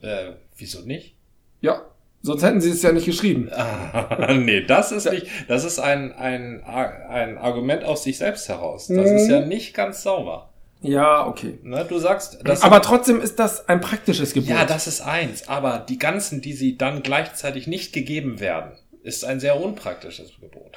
Äh, 0.01 0.33
wieso 0.57 0.81
nicht? 0.85 1.15
Ja, 1.62 1.81
sonst 2.21 2.43
hätten 2.43 2.59
sie 2.59 2.71
es 2.71 2.81
ja 2.81 2.91
nicht 2.91 3.05
geschrieben. 3.05 3.50
Ah, 3.93 4.33
nee, 4.33 4.62
das 4.62 4.91
ist 4.91 5.09
nicht, 5.09 5.27
das 5.47 5.63
ist 5.63 5.79
ein, 5.79 6.12
ein, 6.13 6.62
ein 6.63 7.38
Argument 7.38 7.83
aus 7.83 8.03
sich 8.03 8.17
selbst 8.17 8.50
heraus. 8.50 8.88
Das 8.88 9.09
ist 9.09 9.29
ja 9.29 9.45
nicht 9.45 9.73
ganz 9.73 10.03
sauber. 10.03 10.52
Ja, 10.84 11.25
okay. 11.25 11.60
Ne? 11.63 11.86
Du 11.88 11.98
sagst, 11.98 12.40
das 12.44 12.62
Aber 12.62 12.82
trotzdem 12.82 13.22
ist 13.22 13.40
das 13.40 13.68
ein 13.68 13.82
praktisches 13.82 14.34
Gebot. 14.34 14.50
ja, 14.50 14.66
das 14.66 14.86
ist 14.88 15.02
eins, 15.02 15.48
aber 15.48 15.80
die 15.80 15.98
ganzen, 15.98 16.42
die 16.42 16.54
sie 16.54 16.78
dann 16.78 17.02
gleichzeitig 17.04 17.68
nicht 17.68 17.94
gegeben 17.94 18.40
werden, 18.40 18.74
ist 19.02 19.25
ein 19.25 19.40
sehr 19.40 19.60
unpraktisches 19.60 20.32
Gebot. 20.40 20.74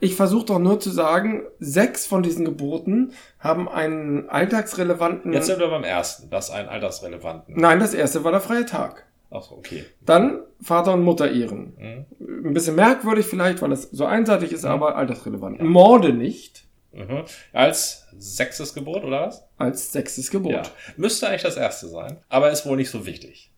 Ich 0.00 0.14
versuche 0.14 0.46
doch 0.46 0.58
nur 0.58 0.78
zu 0.80 0.90
sagen, 0.90 1.42
sechs 1.58 2.06
von 2.06 2.22
diesen 2.22 2.44
Geboten 2.44 3.12
haben 3.38 3.68
einen 3.68 4.28
alltagsrelevanten. 4.28 5.32
Jetzt 5.32 5.46
sind 5.46 5.58
wir 5.58 5.68
beim 5.68 5.84
ersten, 5.84 6.30
das 6.30 6.50
einen 6.50 6.68
altersrelevanten. 6.68 7.54
Nein, 7.58 7.80
das 7.80 7.94
erste 7.94 8.24
war 8.24 8.32
der 8.32 8.40
freie 8.40 8.66
Tag. 8.66 9.06
Ach, 9.30 9.42
so, 9.42 9.56
okay. 9.56 9.84
Dann 10.04 10.40
Vater 10.62 10.94
und 10.94 11.02
Mutter 11.02 11.30
ehren. 11.30 12.06
Ein 12.20 12.54
bisschen 12.54 12.76
merkwürdig 12.76 13.26
vielleicht, 13.26 13.60
weil 13.60 13.72
es 13.72 13.84
so 13.90 14.04
einseitig 14.06 14.52
ist, 14.52 14.64
aber 14.64 14.96
altersrelevant. 14.96 15.60
Morde 15.60 16.12
nicht 16.12 16.65
Mhm. 16.92 17.24
Als 17.52 18.06
sechstes 18.16 18.74
Gebot, 18.74 19.04
oder 19.04 19.26
was? 19.26 19.46
als 19.58 19.92
sechstes 19.92 20.30
Gebot. 20.30 20.52
Ja. 20.52 20.62
Müsste 20.96 21.28
eigentlich 21.28 21.42
das 21.42 21.56
erste 21.56 21.88
sein, 21.88 22.18
aber 22.28 22.50
ist 22.50 22.66
wohl 22.66 22.76
nicht 22.76 22.90
so 22.90 23.06
wichtig. 23.06 23.50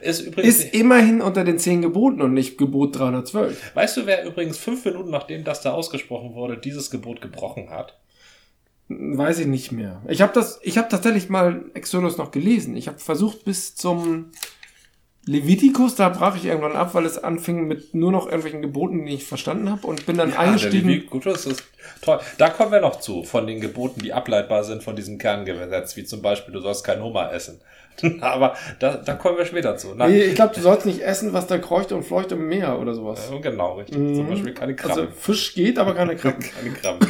Ist 0.00 0.20
übrigens. 0.20 0.56
Ist 0.56 0.74
immerhin 0.74 1.22
unter 1.22 1.44
den 1.44 1.58
zehn 1.58 1.82
Geboten 1.82 2.20
und 2.20 2.34
nicht 2.34 2.58
Gebot 2.58 2.98
312. 2.98 3.74
weißt 3.74 3.96
du, 3.96 4.06
wer 4.06 4.24
übrigens 4.24 4.58
fünf 4.58 4.84
Minuten 4.84 5.10
nachdem 5.10 5.44
das 5.44 5.62
da 5.62 5.72
ausgesprochen 5.72 6.34
wurde, 6.34 6.58
dieses 6.58 6.90
Gebot 6.90 7.20
gebrochen 7.20 7.70
hat? 7.70 7.98
Weiß 8.88 9.38
ich 9.38 9.46
nicht 9.46 9.72
mehr. 9.72 10.02
Ich 10.08 10.20
habe 10.20 10.32
das, 10.34 10.58
ich 10.62 10.76
habe 10.76 10.88
tatsächlich 10.88 11.28
mal 11.28 11.64
Exodus 11.74 12.18
noch 12.18 12.32
gelesen. 12.32 12.76
Ich 12.76 12.88
habe 12.88 12.98
versucht 12.98 13.44
bis 13.44 13.74
zum 13.76 14.32
Levitikus, 15.26 15.94
da 15.96 16.08
brach 16.08 16.36
ich 16.36 16.46
irgendwann 16.46 16.72
ab, 16.76 16.94
weil 16.94 17.04
es 17.04 17.22
anfing 17.22 17.66
mit 17.68 17.94
nur 17.94 18.10
noch 18.10 18.24
irgendwelchen 18.26 18.62
Geboten, 18.62 19.04
die 19.04 19.14
ich 19.14 19.24
verstanden 19.26 19.70
habe 19.70 19.86
und 19.86 20.06
bin 20.06 20.16
dann 20.16 20.32
eingestiegen. 20.32 20.88
Der 20.88 20.96
Levi- 20.98 21.06
Gut, 21.06 21.26
das 21.26 21.44
ist 21.46 21.62
toll. 22.00 22.20
Da 22.38 22.48
kommen 22.48 22.72
wir 22.72 22.80
noch 22.80 23.00
zu, 23.00 23.22
von 23.22 23.46
den 23.46 23.60
Geboten, 23.60 24.00
die 24.00 24.12
ableitbar 24.14 24.64
sind 24.64 24.82
von 24.82 24.96
diesem 24.96 25.18
Kerngesetz, 25.18 25.96
wie 25.96 26.04
zum 26.04 26.22
Beispiel, 26.22 26.54
du 26.54 26.60
sollst 26.60 26.84
kein 26.84 27.02
Hummer 27.02 27.32
essen. 27.32 27.60
Aber 28.22 28.56
da, 28.78 28.96
da 28.96 29.12
kommen 29.14 29.36
wir 29.36 29.44
später 29.44 29.76
zu. 29.76 29.88
Na, 29.94 30.08
Nee, 30.08 30.22
Ich 30.22 30.34
glaube, 30.36 30.54
du 30.54 30.60
sollst 30.62 30.86
nicht 30.86 31.00
essen, 31.02 31.34
was 31.34 31.46
da 31.48 31.58
kreucht 31.58 31.92
und 31.92 32.02
fleucht 32.02 32.32
im 32.32 32.48
Meer 32.48 32.78
oder 32.78 32.94
sowas. 32.94 33.30
genau, 33.42 33.74
richtig. 33.74 33.96
Zum 33.96 34.26
Beispiel 34.26 34.54
keine 34.54 34.74
Krabben. 34.74 35.00
Also 35.02 35.12
Fisch 35.14 35.54
geht, 35.54 35.78
aber 35.78 35.94
keine 35.94 36.16
Krabben. 36.16 36.40
keine 36.42 36.70
Krabben. 36.74 37.06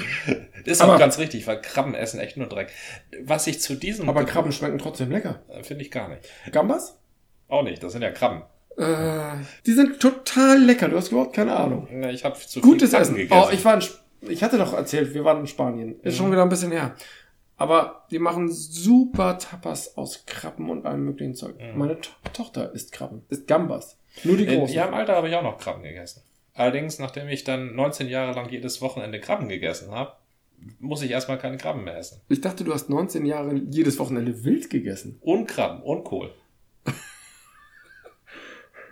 Ist 0.64 0.80
Aber- 0.82 0.94
auch 0.94 0.98
ganz 0.98 1.18
richtig, 1.18 1.46
weil 1.46 1.60
Krabben 1.60 1.94
essen 1.94 2.18
echt 2.18 2.36
nur 2.36 2.48
Dreck. 2.48 2.70
Was 3.22 3.46
ich 3.46 3.60
zu 3.60 3.76
diesem 3.76 4.08
aber 4.08 4.24
Krabben 4.24 4.50
schmecken 4.50 4.78
trotzdem 4.78 5.12
lecker. 5.12 5.42
äh, 5.48 5.62
finde 5.62 5.84
ich 5.84 5.90
gar 5.92 6.08
nicht. 6.08 6.22
Gambas? 6.50 6.96
Auch 7.50 7.62
nicht, 7.62 7.82
das 7.82 7.92
sind 7.92 8.02
ja 8.02 8.10
Krabben. 8.10 8.42
Äh, 8.76 9.44
die 9.66 9.72
sind 9.72 10.00
total 10.00 10.58
lecker. 10.62 10.88
Du 10.88 10.96
hast 10.96 11.10
überhaupt 11.12 11.34
keine 11.34 11.54
Ahnung. 11.56 11.86
Ja, 12.00 12.08
Ich 12.10 12.24
habe 12.24 12.36
zu 12.38 12.60
Gutes 12.60 12.90
viel 12.90 12.98
Essen. 13.00 13.14
Krabben 13.16 13.28
gegessen. 13.28 13.48
Oh, 13.50 13.52
ich 13.52 13.64
war 13.64 13.74
in, 13.74 13.80
Sp- 13.84 14.00
ich 14.28 14.42
hatte 14.42 14.56
doch 14.58 14.72
erzählt, 14.72 15.12
wir 15.14 15.24
waren 15.24 15.40
in 15.40 15.46
Spanien. 15.46 16.00
Ist 16.02 16.16
schon 16.16 16.30
wieder 16.32 16.42
ein 16.42 16.48
bisschen 16.48 16.70
her. 16.72 16.94
Aber 17.56 18.06
die 18.10 18.18
machen 18.18 18.50
super 18.50 19.36
Tapas 19.38 19.96
aus 19.98 20.24
Krabben 20.24 20.70
und 20.70 20.86
allem 20.86 21.04
möglichen 21.04 21.34
Zeug. 21.34 21.56
Meine 21.74 22.00
to 22.00 22.10
Tochter 22.32 22.72
isst 22.72 22.92
Krabben. 22.92 23.22
Isst 23.28 23.46
Gambas. 23.46 23.98
Nur 24.24 24.36
die 24.38 24.44
In 24.44 24.60
großen. 24.60 24.74
ihrem 24.74 24.94
Alter 24.94 25.14
habe 25.16 25.28
ich 25.28 25.34
auch 25.34 25.42
noch 25.42 25.58
Krabben 25.58 25.82
gegessen. 25.82 26.22
Allerdings, 26.54 26.98
nachdem 26.98 27.28
ich 27.28 27.44
dann 27.44 27.74
19 27.74 28.08
Jahre 28.08 28.32
lang 28.34 28.48
jedes 28.50 28.80
Wochenende 28.80 29.20
Krabben 29.20 29.48
gegessen 29.48 29.90
habe, 29.90 30.12
muss 30.78 31.02
ich 31.02 31.10
erstmal 31.10 31.38
keine 31.38 31.56
Krabben 31.58 31.84
mehr 31.84 31.96
essen. 31.98 32.20
Ich 32.28 32.40
dachte, 32.40 32.64
du 32.64 32.72
hast 32.72 32.88
19 32.88 33.24
Jahre 33.26 33.54
jedes 33.54 33.98
Wochenende 33.98 34.42
wild 34.44 34.68
gegessen. 34.70 35.18
Und 35.20 35.46
Krabben 35.46 35.82
und 35.82 36.04
Kohl. 36.04 36.32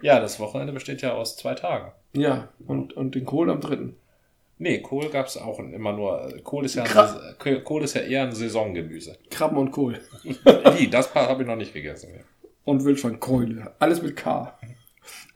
ja, 0.02 0.20
das 0.20 0.40
Wochenende 0.40 0.72
besteht 0.72 1.02
ja 1.02 1.14
aus 1.14 1.36
zwei 1.36 1.54
Tagen. 1.54 1.92
Ja, 2.12 2.48
und, 2.66 2.94
und 2.96 3.14
den 3.14 3.24
Kohl 3.24 3.50
am 3.50 3.60
dritten. 3.60 3.96
Nee, 4.58 4.80
Kohl 4.80 5.08
gab's 5.08 5.36
auch 5.36 5.60
immer 5.60 5.92
nur. 5.92 6.34
Kohl 6.42 6.64
ist 6.64 6.74
ja, 6.74 6.84
ein, 6.84 7.64
Kohl 7.64 7.84
ist 7.84 7.94
ja 7.94 8.00
eher 8.00 8.24
ein 8.24 8.32
Saisongemüse. 8.32 9.16
Krabben 9.30 9.58
und 9.58 9.70
Kohl. 9.70 10.00
Wie? 10.76 10.88
Das 10.88 11.14
habe 11.14 11.42
ich 11.42 11.48
noch 11.48 11.56
nicht 11.56 11.72
gegessen. 11.72 12.08
Und 12.64 12.84
Wildschweinkeule. 12.84 13.74
Alles 13.78 14.02
mit 14.02 14.16
K. 14.16 14.58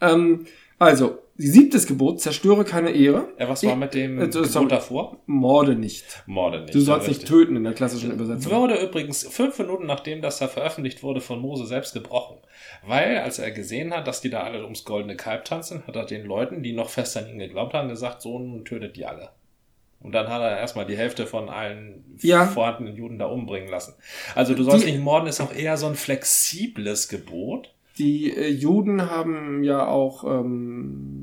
Ähm, 0.00 0.46
also, 0.78 1.20
siebtes 1.36 1.86
Gebot, 1.86 2.20
zerstöre 2.20 2.64
keine 2.64 2.90
Ehre. 2.90 3.28
Ja, 3.38 3.48
was 3.48 3.64
war 3.64 3.74
mit 3.76 3.94
dem 3.94 4.18
Äh, 4.18 4.30
sorry. 4.32 4.48
Gebot 4.48 4.72
davor? 4.72 5.16
Morde 5.26 5.74
nicht. 5.74 6.04
Morde 6.26 6.60
nicht. 6.62 6.74
Du 6.74 6.80
sollst 6.80 7.08
nicht 7.08 7.26
töten 7.26 7.56
in 7.56 7.64
der 7.64 7.72
klassischen 7.72 8.12
Übersetzung. 8.12 8.52
Wurde 8.52 8.80
übrigens 8.82 9.26
fünf 9.28 9.58
Minuten 9.58 9.86
nachdem 9.86 10.20
das 10.22 10.38
da 10.38 10.48
veröffentlicht 10.48 11.02
wurde 11.02 11.20
von 11.20 11.40
Mose 11.40 11.66
selbst 11.66 11.94
gebrochen. 11.94 12.36
Weil, 12.86 13.18
als 13.18 13.38
er 13.38 13.50
gesehen 13.50 13.92
hat, 13.94 14.06
dass 14.06 14.20
die 14.20 14.30
da 14.30 14.42
alle 14.42 14.62
ums 14.64 14.84
goldene 14.84 15.16
Kalb 15.16 15.44
tanzen, 15.44 15.82
hat 15.86 15.96
er 15.96 16.04
den 16.06 16.24
Leuten, 16.26 16.62
die 16.62 16.72
noch 16.72 16.90
fest 16.90 17.16
an 17.16 17.28
ihn 17.28 17.38
geglaubt 17.38 17.74
haben, 17.74 17.88
gesagt, 17.88 18.22
so 18.22 18.38
nun 18.38 18.64
tötet 18.64 18.96
die 18.96 19.06
alle. 19.06 19.30
Und 20.00 20.12
dann 20.16 20.26
hat 20.28 20.42
er 20.42 20.58
erstmal 20.58 20.84
die 20.84 20.96
Hälfte 20.96 21.26
von 21.26 21.48
allen 21.48 22.04
Ja. 22.20 22.46
vorhandenen 22.46 22.96
Juden 22.96 23.18
da 23.20 23.26
umbringen 23.26 23.68
lassen. 23.68 23.94
Also 24.34 24.52
du 24.54 24.64
sollst 24.64 24.84
Die- 24.84 24.90
nicht 24.90 25.00
morden, 25.00 25.28
ist 25.28 25.40
auch 25.40 25.54
eher 25.54 25.76
so 25.76 25.86
ein 25.86 25.94
flexibles 25.94 27.08
Gebot. 27.08 27.72
Die 27.98 28.34
äh, 28.36 28.48
Juden 28.48 29.10
haben 29.10 29.62
ja 29.62 29.86
auch, 29.86 30.24
ähm, 30.24 31.21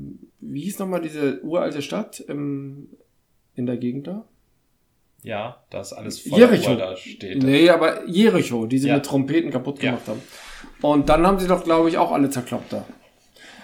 wie 0.52 0.60
hieß 0.62 0.78
nochmal 0.78 1.00
diese 1.00 1.40
uralte 1.42 1.82
Stadt 1.82 2.20
im, 2.20 2.88
in 3.54 3.66
der 3.66 3.76
Gegend 3.76 4.06
da? 4.06 4.24
Ja, 5.22 5.62
das 5.70 5.92
alles 5.92 6.20
voller 6.20 6.50
Jericho. 6.50 6.70
uralter 6.72 6.96
Städte. 6.96 7.46
Nee, 7.46 7.68
aber 7.68 8.06
Jericho, 8.08 8.66
die 8.66 8.78
sie 8.78 8.88
Ja. 8.88 8.94
mit 8.96 9.04
Trompeten 9.06 9.50
kaputt 9.50 9.82
Ja. 9.82 9.90
gemacht 9.90 10.08
haben. 10.08 10.22
Und 10.82 11.08
dann 11.08 11.26
haben 11.26 11.38
sie 11.38 11.46
doch, 11.46 11.62
glaube 11.64 11.88
ich, 11.90 11.98
auch 11.98 12.10
alle 12.12 12.30
zerkloppt 12.30 12.72
da. 12.72 12.86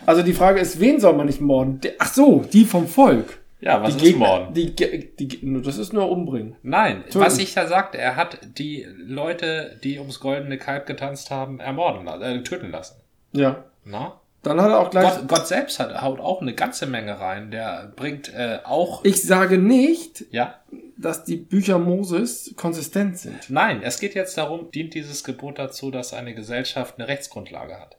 Also 0.04 0.22
die 0.22 0.34
Frage 0.34 0.60
ist, 0.60 0.78
wen 0.80 1.00
soll 1.00 1.14
man 1.14 1.26
nicht 1.26 1.40
morden? 1.40 1.80
Ach 1.98 2.12
so, 2.12 2.44
die 2.52 2.64
vom 2.64 2.86
Volk. 2.86 3.38
Ja, 3.58 3.82
was 3.82 3.96
die 3.96 4.10
ist 4.10 4.18
Morden? 4.18 4.52
Die, 4.52 4.76
die, 4.76 5.28
Ge- 5.28 5.62
das 5.62 5.78
ist 5.78 5.94
nur 5.94 6.10
umbringen. 6.10 6.56
Nein, 6.62 6.96
Entschuldigung. 6.96 7.22
was 7.22 7.38
ich 7.38 7.54
da 7.54 7.66
sagte, 7.66 7.96
er 7.96 8.14
hat 8.16 8.38
die 8.58 8.86
Leute, 8.98 9.80
die 9.82 9.98
ums 9.98 10.20
goldene 10.20 10.58
Kalb 10.58 10.84
getanzt 10.86 11.30
haben, 11.30 11.58
ermorden 11.58 12.04
lassen, 12.04 12.22
äh, 12.22 12.42
töten 12.42 12.70
lassen. 12.70 13.00
Ja. 13.32 13.64
Na? 13.84 14.20
Dann 14.46 14.60
hat 14.60 14.70
er 14.70 14.78
auch 14.78 14.90
gleich. 14.90 15.12
Gott, 15.12 15.28
Gott 15.28 15.48
selbst 15.48 15.80
hat, 15.80 16.00
haut 16.02 16.20
auch 16.20 16.40
eine 16.40 16.54
ganze 16.54 16.86
Menge 16.86 17.18
rein. 17.18 17.50
Der 17.50 17.92
bringt 17.96 18.32
äh, 18.32 18.60
auch. 18.62 19.04
Ich 19.04 19.22
sage 19.22 19.58
nicht, 19.58 20.24
ja? 20.30 20.54
dass 20.96 21.24
die 21.24 21.36
Bücher 21.36 21.78
Moses 21.78 22.54
konsistent 22.56 23.18
sind. 23.18 23.50
Nein, 23.50 23.82
es 23.82 23.98
geht 23.98 24.14
jetzt 24.14 24.38
darum, 24.38 24.70
dient 24.70 24.94
dieses 24.94 25.24
Gebot 25.24 25.58
dazu, 25.58 25.90
dass 25.90 26.14
eine 26.14 26.32
Gesellschaft 26.34 26.94
eine 26.96 27.08
Rechtsgrundlage 27.08 27.78
hat. 27.78 27.96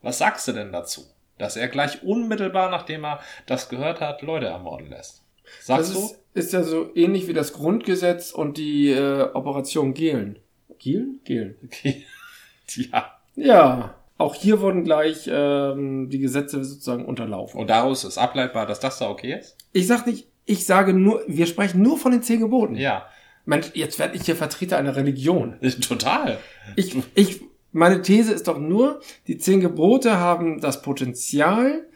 Was 0.00 0.18
sagst 0.18 0.46
du 0.46 0.52
denn 0.52 0.70
dazu? 0.72 1.02
Dass 1.38 1.56
er 1.56 1.66
gleich 1.66 2.04
unmittelbar, 2.04 2.70
nachdem 2.70 3.04
er 3.04 3.20
das 3.46 3.68
gehört 3.68 4.00
hat, 4.00 4.22
Leute 4.22 4.46
ermorden 4.46 4.90
lässt. 4.90 5.24
Sagst 5.60 5.90
Das 5.90 5.92
du? 5.94 6.04
ist, 6.04 6.18
ist 6.34 6.52
ja 6.52 6.62
so 6.62 6.94
ähnlich 6.94 7.26
wie 7.26 7.32
das 7.32 7.52
Grundgesetz 7.52 8.30
und 8.30 8.58
die 8.58 8.90
äh, 8.90 9.22
Operation 9.34 9.92
Gehlen. 9.94 10.38
Gehlen? 10.78 11.20
Gehlen. 11.24 11.56
Okay. 11.64 12.06
ja. 12.92 13.16
Ja. 13.34 13.94
Auch 14.20 14.34
hier 14.34 14.60
wurden 14.60 14.84
gleich 14.84 15.30
ähm, 15.32 16.10
die 16.10 16.18
Gesetze 16.18 16.62
sozusagen 16.62 17.06
unterlaufen. 17.06 17.58
Und 17.58 17.70
daraus 17.70 18.04
ist 18.04 18.18
ableitbar, 18.18 18.66
dass 18.66 18.78
das 18.78 18.98
da 18.98 19.08
okay 19.08 19.38
ist? 19.40 19.56
Ich 19.72 19.86
sag 19.86 20.06
nicht, 20.06 20.28
ich 20.44 20.66
sage 20.66 20.92
nur, 20.92 21.22
wir 21.26 21.46
sprechen 21.46 21.80
nur 21.80 21.96
von 21.96 22.12
den 22.12 22.22
zehn 22.22 22.40
Geboten. 22.40 22.74
Ja. 22.74 23.06
Mensch, 23.46 23.70
jetzt 23.72 23.98
werde 23.98 24.16
ich 24.16 24.24
hier 24.24 24.36
Vertreter 24.36 24.76
einer 24.76 24.94
Religion. 24.94 25.58
Total. 25.80 26.36
Ich, 26.76 26.94
ich 27.14 27.40
meine 27.72 28.02
These 28.02 28.34
ist 28.34 28.46
doch 28.46 28.58
nur, 28.58 29.00
die 29.26 29.38
zehn 29.38 29.60
Gebote 29.60 30.18
haben 30.18 30.60
das 30.60 30.82
Potenzial 30.82 31.86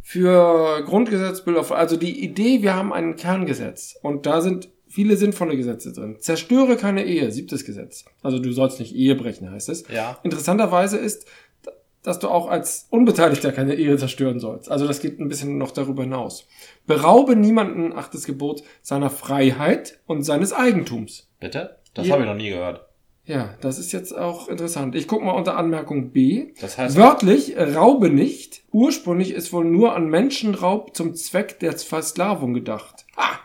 für 0.00 0.82
Grundgesetzbilder, 0.86 1.70
also 1.72 1.98
die 1.98 2.24
Idee, 2.24 2.62
wir 2.62 2.74
haben 2.74 2.94
ein 2.94 3.16
Kerngesetz 3.16 3.96
und 4.00 4.24
da 4.24 4.40
sind 4.40 4.70
viele 4.88 5.16
sinnvolle 5.18 5.56
Gesetze 5.56 5.92
drin. 5.92 6.16
Zerstöre 6.20 6.76
keine 6.76 7.04
Ehe, 7.04 7.30
siebtes 7.30 7.66
Gesetz. 7.66 8.06
Also 8.22 8.38
du 8.38 8.50
sollst 8.52 8.80
nicht 8.80 8.94
Ehe 8.94 9.14
brechen, 9.14 9.50
heißt 9.50 9.68
es. 9.68 9.84
Ja. 9.88 10.18
Interessanterweise 10.22 10.96
ist, 10.96 11.26
dass 12.06 12.18
du 12.20 12.28
auch 12.28 12.48
als 12.48 12.86
Unbeteiligter 12.90 13.50
keine 13.52 13.74
Ehe 13.74 13.96
zerstören 13.98 14.38
sollst. 14.40 14.70
Also 14.70 14.86
das 14.86 15.00
geht 15.00 15.18
ein 15.18 15.28
bisschen 15.28 15.58
noch 15.58 15.72
darüber 15.72 16.04
hinaus. 16.04 16.46
Beraube 16.86 17.34
niemanden, 17.36 17.92
achtes 17.92 18.24
Gebot, 18.24 18.62
seiner 18.82 19.10
Freiheit 19.10 19.98
und 20.06 20.22
seines 20.22 20.52
Eigentums. 20.52 21.28
Bitte? 21.40 21.78
Das 21.94 22.06
Ja. 22.06 22.12
habe 22.14 22.22
ich 22.22 22.28
noch 22.28 22.36
nie 22.36 22.50
gehört. 22.50 22.86
Ja, 23.24 23.54
das 23.60 23.78
ist 23.80 23.90
jetzt 23.90 24.16
auch 24.16 24.46
interessant. 24.48 24.94
Ich 24.94 25.08
guck 25.08 25.24
mal 25.24 25.32
unter 25.32 25.56
Anmerkung 25.56 26.12
B. 26.12 26.52
Das 26.60 26.78
heißt, 26.78 26.96
Wörtlich, 26.96 27.56
raube 27.58 28.08
nicht. 28.08 28.62
Ursprünglich 28.70 29.32
ist 29.32 29.52
wohl 29.52 29.64
nur 29.64 29.96
an 29.96 30.06
Menschenraub 30.08 30.94
zum 30.94 31.16
Zweck 31.16 31.58
der 31.58 31.72
Versklavung 31.76 32.54
gedacht. 32.54 33.04
Ah, 33.16 33.38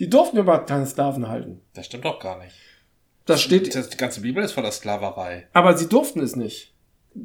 die 0.00 0.10
durften 0.10 0.38
überhaupt 0.38 0.68
keine 0.68 0.86
Sklaven 0.86 1.28
halten. 1.28 1.60
das 1.74 1.86
stimmt 1.86 2.04
doch 2.04 2.18
gar 2.18 2.38
nicht. 2.42 2.56
Das 3.26 3.40
steht, 3.40 3.74
Das, 3.76 3.90
die 3.90 3.96
ganze 3.96 4.22
Bibel 4.22 4.42
ist 4.42 4.52
voller 4.52 4.72
Sklaverei. 4.72 5.46
aber 5.52 5.76
sie 5.76 5.88
durften 5.88 6.18
es 6.20 6.34
nicht. 6.34 6.74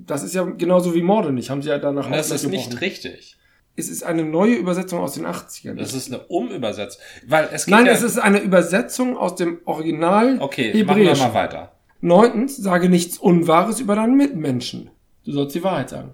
Das 0.06 0.24
ist 0.24 0.34
ja 0.34 0.44
genauso 0.44 0.94
wie 0.94 1.02
Morde 1.02 1.32
nicht, 1.32 1.50
haben 1.50 1.62
sie 1.62 1.70
ja 1.70 1.78
danach 1.78 2.10
das 2.10 2.32
ist 2.32 2.48
nicht 2.48 2.82
richtig. 2.82 3.38
Es 3.76 3.90
ist 3.90 4.04
eine 4.04 4.24
neue 4.24 4.54
Übersetzung 4.54 5.00
aus 5.00 5.14
den 5.14 5.26
80ern. 5.26 5.76
Das 5.76 5.94
ist 5.94 6.08
eine 6.12 6.22
Umübersetzung. 6.28 7.02
Weil 7.28 7.50
es 7.52 7.66
Nein, 7.68 7.88
ja, 7.88 7.92
es 7.92 8.04
ist 8.04 8.20
eine 8.20 8.40
Übersetzung 8.40 9.18
aus 9.18 9.36
dem 9.36 9.62
Original 9.66 10.38
Okay, 10.40 10.84
machen 10.84 10.98
wir 11.00 11.06
Hebräischen. 11.06 11.28
mal 11.28 11.34
weiter. 11.34 11.72
Neuntens, 12.02 12.58
sage 12.58 12.90
nichts 12.90 13.18
Unwahres 13.18 13.80
über 13.80 13.96
deinen 13.96 14.16
Mitmenschen. 14.16 14.92
Du 15.26 15.32
sollst 15.32 15.56
die 15.56 15.64
Wahrheit 15.64 15.90
sagen. 15.90 16.12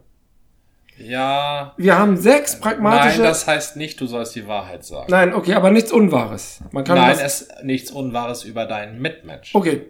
Ja. 0.97 1.73
Wir 1.77 1.97
haben 1.97 2.17
sechs 2.17 2.59
pragmatische. 2.59 3.19
Nein, 3.21 3.27
das 3.27 3.47
heißt 3.47 3.75
nicht, 3.77 3.99
du 3.99 4.05
sollst 4.05 4.35
die 4.35 4.47
Wahrheit 4.47 4.85
sagen. 4.85 5.07
Nein, 5.09 5.33
okay, 5.33 5.53
aber 5.53 5.71
nichts 5.71 5.91
Unwahres. 5.91 6.61
Man 6.71 6.83
kann 6.83 6.97
Nein, 6.97 7.17
es 7.21 7.47
nichts 7.63 7.91
Unwahres 7.91 8.43
über 8.43 8.65
deinen 8.65 9.01
Mitmenschen. 9.01 9.57
Okay. 9.57 9.87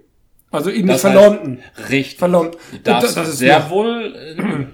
Also 0.51 0.69
ihn 0.69 0.85
nicht 0.85 0.89
Das 0.95 1.05
heißt- 1.05 1.11
verleumden. 1.13 1.59
Richtig. 1.89 2.17
Verleumden. 2.19 2.59
Darfst 2.83 3.15
das 3.17 3.27
ist 3.29 3.37
sehr 3.37 3.59
noch- 3.59 3.69
wohl, 3.69 4.15
äh, 4.15 4.65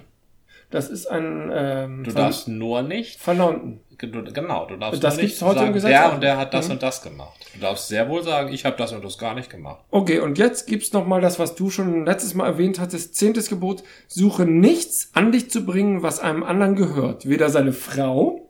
Das 0.72 0.90
ist 0.90 1.06
ein 1.06 1.52
ähm, 1.54 2.04
du 2.04 2.12
darfst 2.12 2.48
nur 2.48 2.82
nicht, 2.82 3.20
verleumden. 3.22 3.80
genau, 3.98 4.66
du 4.66 4.76
darfst 4.78 5.02
Das 5.04 5.16
nur 5.16 5.24
nicht 5.24 5.42
heute 5.42 5.60
im 5.60 5.64
sagen, 5.66 5.74
Gesetz 5.74 5.90
der 5.92 6.14
und 6.14 6.22
der 6.24 6.38
hat 6.38 6.54
das 6.54 6.66
Mhm. 6.66 6.72
und 6.74 6.84
das 6.84 7.02
gemacht. 7.02 7.46
Du 7.54 7.60
darfst 7.62 7.88
sehr 7.88 8.10
wohl 8.10 8.24
sagen, 8.24 8.52
ich 8.52 8.66
habe 8.66 8.76
das 8.76 8.92
und 8.92 9.06
das 9.06 9.18
gar 9.18 9.36
nicht 9.36 9.50
gemacht. 9.50 9.84
Okay, 9.92 10.20
und 10.20 10.38
jetzt 10.38 10.66
gibt's 10.68 10.92
noch 10.92 11.06
mal 11.06 11.22
das, 11.22 11.40
was 11.40 11.56
du 11.56 11.70
schon 11.70 12.06
letztes 12.06 12.34
Mal 12.34 12.48
erwähnt 12.48 12.80
hattest. 12.80 13.16
Zehntes 13.16 13.48
Gebot. 13.48 13.84
Suche 14.08 14.46
nichts 14.46 15.12
an 15.14 15.32
dich 15.32 15.50
zu 15.50 15.66
bringen, 15.66 16.04
was 16.04 16.20
einem 16.20 16.44
anderen 16.44 16.76
gehört. 16.76 17.30
Weder 17.30 17.50
seine 17.50 17.72
Frau, 17.72 18.50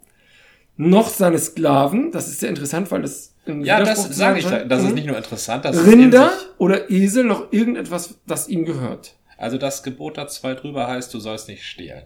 noch 0.78 1.10
seine 1.10 1.38
Sklaven. 1.38 2.12
Das 2.12 2.28
ist 2.28 2.40
sehr 2.40 2.50
interessant, 2.50 2.90
weil 2.92 3.02
das 3.04 3.28
im 3.28 3.35
Ja, 3.48 3.80
das 3.84 4.16
sage 4.16 4.40
ich. 4.40 4.46
scheint. 4.46 4.72
Das 4.72 4.82
ist 4.84 4.90
Mhm. 4.90 4.96
nicht 4.96 5.08
nur 5.08 5.18
interessant, 5.18 5.66
das 5.66 5.86
Rinder 5.86 6.32
oder 6.58 6.90
Esel, 6.90 7.24
noch 7.24 7.52
irgendetwas, 7.52 8.20
das 8.26 8.48
ihm 8.48 8.66
gehört. 8.66 9.16
Also 9.38 9.58
das 9.58 9.84
Gebot 9.84 10.18
da 10.18 10.28
zwei 10.28 10.54
drüber 10.54 10.88
heißt, 10.88 11.14
du 11.14 11.20
sollst 11.20 11.48
nicht 11.48 11.66
stehlen. 11.66 12.04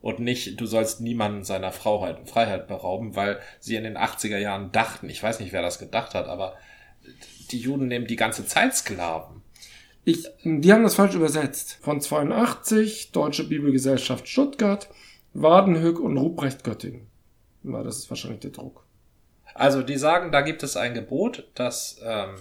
Und 0.00 0.20
nicht, 0.20 0.60
du 0.60 0.66
sollst 0.66 1.00
niemanden 1.00 1.42
seiner 1.42 1.72
Freiheit, 1.72 2.28
Freiheit 2.28 2.68
berauben, 2.68 3.16
weil 3.16 3.40
sie 3.58 3.74
in 3.74 3.82
den 3.84 3.96
80er 3.96 4.38
Jahren 4.38 4.70
dachten, 4.70 5.08
ich 5.10 5.20
weiß 5.22 5.40
nicht, 5.40 5.52
wer 5.52 5.62
das 5.62 5.78
gedacht 5.80 6.14
hat, 6.14 6.28
aber 6.28 6.54
die 7.50 7.58
Juden 7.58 7.88
nehmen 7.88 8.06
die 8.06 8.14
ganze 8.16 8.46
Zeit 8.46 8.76
Sklaven. 8.76 9.42
Ich, 10.04 10.24
die 10.44 10.72
haben 10.72 10.84
das 10.84 10.94
falsch 10.94 11.14
übersetzt. 11.14 11.78
Von 11.82 12.00
82, 12.00 13.10
Deutsche 13.12 13.44
Bibelgesellschaft 13.44 14.28
Stuttgart, 14.28 14.88
Wadenhöck 15.34 15.98
und 15.98 16.16
Ruprecht 16.16 16.62
Göttingen. 16.64 17.08
Ja, 17.64 17.82
das 17.82 17.98
ist 17.98 18.10
wahrscheinlich 18.10 18.40
der 18.40 18.50
Druck. 18.52 18.84
Also 19.58 19.82
die 19.82 19.96
sagen, 19.96 20.30
da 20.32 20.40
gibt 20.42 20.62
es 20.62 20.76
ein 20.76 20.94
Gebot, 20.94 21.48
das 21.54 22.00
ähm, 22.04 22.36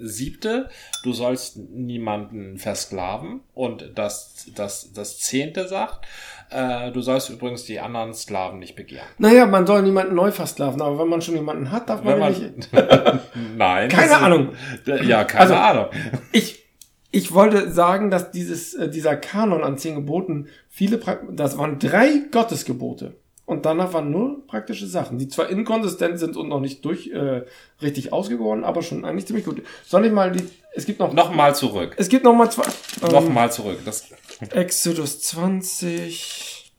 siebte, 0.00 0.68
du 1.02 1.12
sollst 1.12 1.56
niemanden 1.56 2.56
versklaven. 2.58 3.40
Und 3.54 3.92
das, 3.96 4.46
das, 4.54 4.92
das 4.92 5.18
zehnte 5.18 5.66
sagt, 5.68 6.06
äh, 6.50 6.90
du 6.92 7.00
sollst 7.00 7.30
übrigens 7.30 7.64
die 7.64 7.80
anderen 7.80 8.14
Sklaven 8.14 8.58
nicht 8.58 8.76
begehren. 8.76 9.06
Naja, 9.18 9.46
man 9.46 9.66
soll 9.66 9.82
niemanden 9.82 10.14
neu 10.14 10.30
versklaven, 10.30 10.80
aber 10.80 10.98
wenn 10.98 11.08
man 11.08 11.22
schon 11.22 11.34
jemanden 11.34 11.70
hat, 11.70 11.88
darf 11.88 12.02
man, 12.04 12.18
man, 12.18 12.32
nicht. 12.32 12.68
Nein. 13.56 13.88
Keine 13.88 14.12
ist- 14.12 14.18
Ahnung. 14.22 14.48
Ja, 14.86 15.24
keine 15.24 15.40
Also- 15.40 15.54
Ahnung. 15.54 15.86
Ich, 16.32 16.64
ich 17.10 17.32
wollte 17.34 17.70
sagen, 17.72 18.10
dass 18.10 18.30
dieses, 18.30 18.74
äh, 18.74 18.88
dieser 18.88 19.16
Kanon 19.16 19.64
an 19.64 19.78
zehn 19.78 19.94
Geboten 19.96 20.48
viele, 20.68 21.00
das 21.32 21.58
waren 21.58 21.78
drei 21.78 22.22
Gottesgebote. 22.30 23.16
Und 23.52 23.66
danach 23.66 23.92
waren 23.92 24.10
nur 24.10 24.46
praktische 24.46 24.86
Sachen, 24.86 25.18
die 25.18 25.28
zwar 25.28 25.50
inkonsistent 25.50 26.18
sind 26.18 26.36
und 26.36 26.48
noch 26.48 26.60
nicht 26.60 26.84
durch 26.84 27.08
äh, 27.08 27.42
richtig 27.82 28.12
ausgegoren, 28.12 28.64
aber 28.64 28.82
schon 28.82 29.04
eigentlich 29.04 29.26
ziemlich 29.26 29.44
gut. 29.44 29.62
Soll 29.84 30.06
ich 30.06 30.12
mal 30.12 30.32
die, 30.32 30.48
es 30.74 30.86
gibt 30.86 30.98
noch, 31.00 31.12
Nochmal 31.12 31.54
zurück. 31.54 31.94
es 31.98 32.08
gibt 32.08 32.24
noch 32.24 32.34
mal 32.34 32.50
zwei, 32.50 32.64
ähm, 33.02 33.12
Nochmal 33.12 33.52
zurück. 33.52 33.78
Das, 33.84 34.10
Exodus 34.50 35.20
20, 35.20 36.72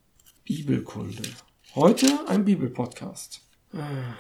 Bibelkunde. 0.46 1.22
Heute 1.76 2.08
ein 2.28 2.44
Bibelpodcast. 2.44 3.42
Ah. 3.74 4.16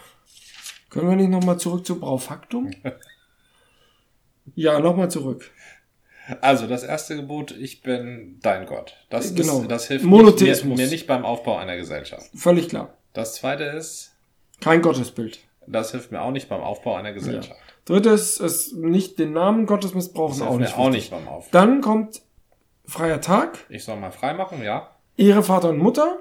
Können 0.90 1.10
wir 1.10 1.16
nicht 1.16 1.30
nochmal 1.30 1.58
zurück 1.58 1.86
zu 1.86 2.00
Braufaktum? 2.00 2.72
Ja, 4.56 4.80
nochmal 4.82 5.10
zurück. 5.10 5.50
Also 6.42 6.68
das 6.68 6.84
erste 6.84 7.16
Gebot, 7.16 7.52
ich 7.52 7.82
bin 7.82 8.40
dein 8.42 8.66
Gott. 8.66 8.96
Das, 9.10 9.34
Genau. 9.36 9.62
ist, 9.62 9.72
das 9.72 9.88
hilft 9.88 10.06
Monotheismus. 10.06 10.78
Mir, 10.78 10.86
mir 10.86 10.92
nicht 10.92 11.08
beim 11.08 11.26
Aufbau 11.26 11.58
einer 11.58 11.76
Gesellschaft. 11.78 12.30
Völlig 12.36 12.70
klar. 12.70 12.94
Das 13.14 13.36
zweite 13.36 13.64
ist, 13.66 14.16
Kein 14.62 14.82
Gottesbild. 14.82 15.40
das 15.68 15.92
hilft 15.92 16.12
mir 16.12 16.22
auch 16.22 16.32
nicht 16.32 16.50
beim 16.50 16.62
Aufbau 16.62 16.96
einer 16.96 17.14
Gesellschaft. 17.14 17.60
Drittes 17.86 18.38
ist 18.38 18.74
nicht 18.76 19.20
den 19.20 19.34
Namen 19.34 19.66
Gottes 19.66 19.94
missbrauchen, 19.94 20.40
Das 20.40 20.48
auch 20.48 20.58
hilft 20.58 20.62
nicht. 20.62 20.78
mir 20.78 20.84
auch 20.84 20.90
nicht 20.90 21.12
beim 21.12 21.28
Aufbau. 21.28 21.50
Dann 21.52 21.82
kommt 21.82 22.22
freier 22.86 23.20
Tag, 23.22 23.60
Ich 23.70 23.84
soll 23.84 23.98
mal 23.98 24.12
frei 24.12 24.34
machen, 24.34 24.64
ja. 24.64 24.90
Ehre 25.18 25.44
Vater 25.44 25.70
und 25.70 25.78
Mutter. 25.80 26.18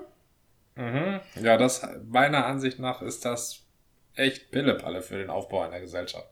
Mhm. 0.74 1.20
Ja, 1.42 1.56
das, 1.56 1.86
meiner 2.08 2.46
Ansicht 2.46 2.78
nach 2.78 3.00
ist 3.02 3.24
das 3.24 3.60
echt 4.16 4.50
Pillepalle 4.50 5.02
für 5.02 5.18
den 5.18 5.30
Aufbau 5.30 5.60
einer 5.62 5.80
Gesellschaft. 5.80 6.28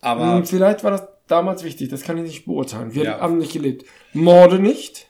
Aber, 0.00 0.36
Hm, 0.36 0.46
Vielleicht 0.46 0.84
war 0.84 0.90
das 0.92 1.02
damals 1.26 1.64
wichtig, 1.64 1.88
das 1.88 2.02
kann 2.02 2.18
ich 2.18 2.24
nicht 2.24 2.44
beurteilen. 2.46 2.94
Wir 2.94 3.04
Ja. 3.04 3.20
haben 3.20 3.38
nicht 3.38 3.52
gelebt. 3.52 3.84
Morde 4.12 4.58
nicht, 4.58 5.08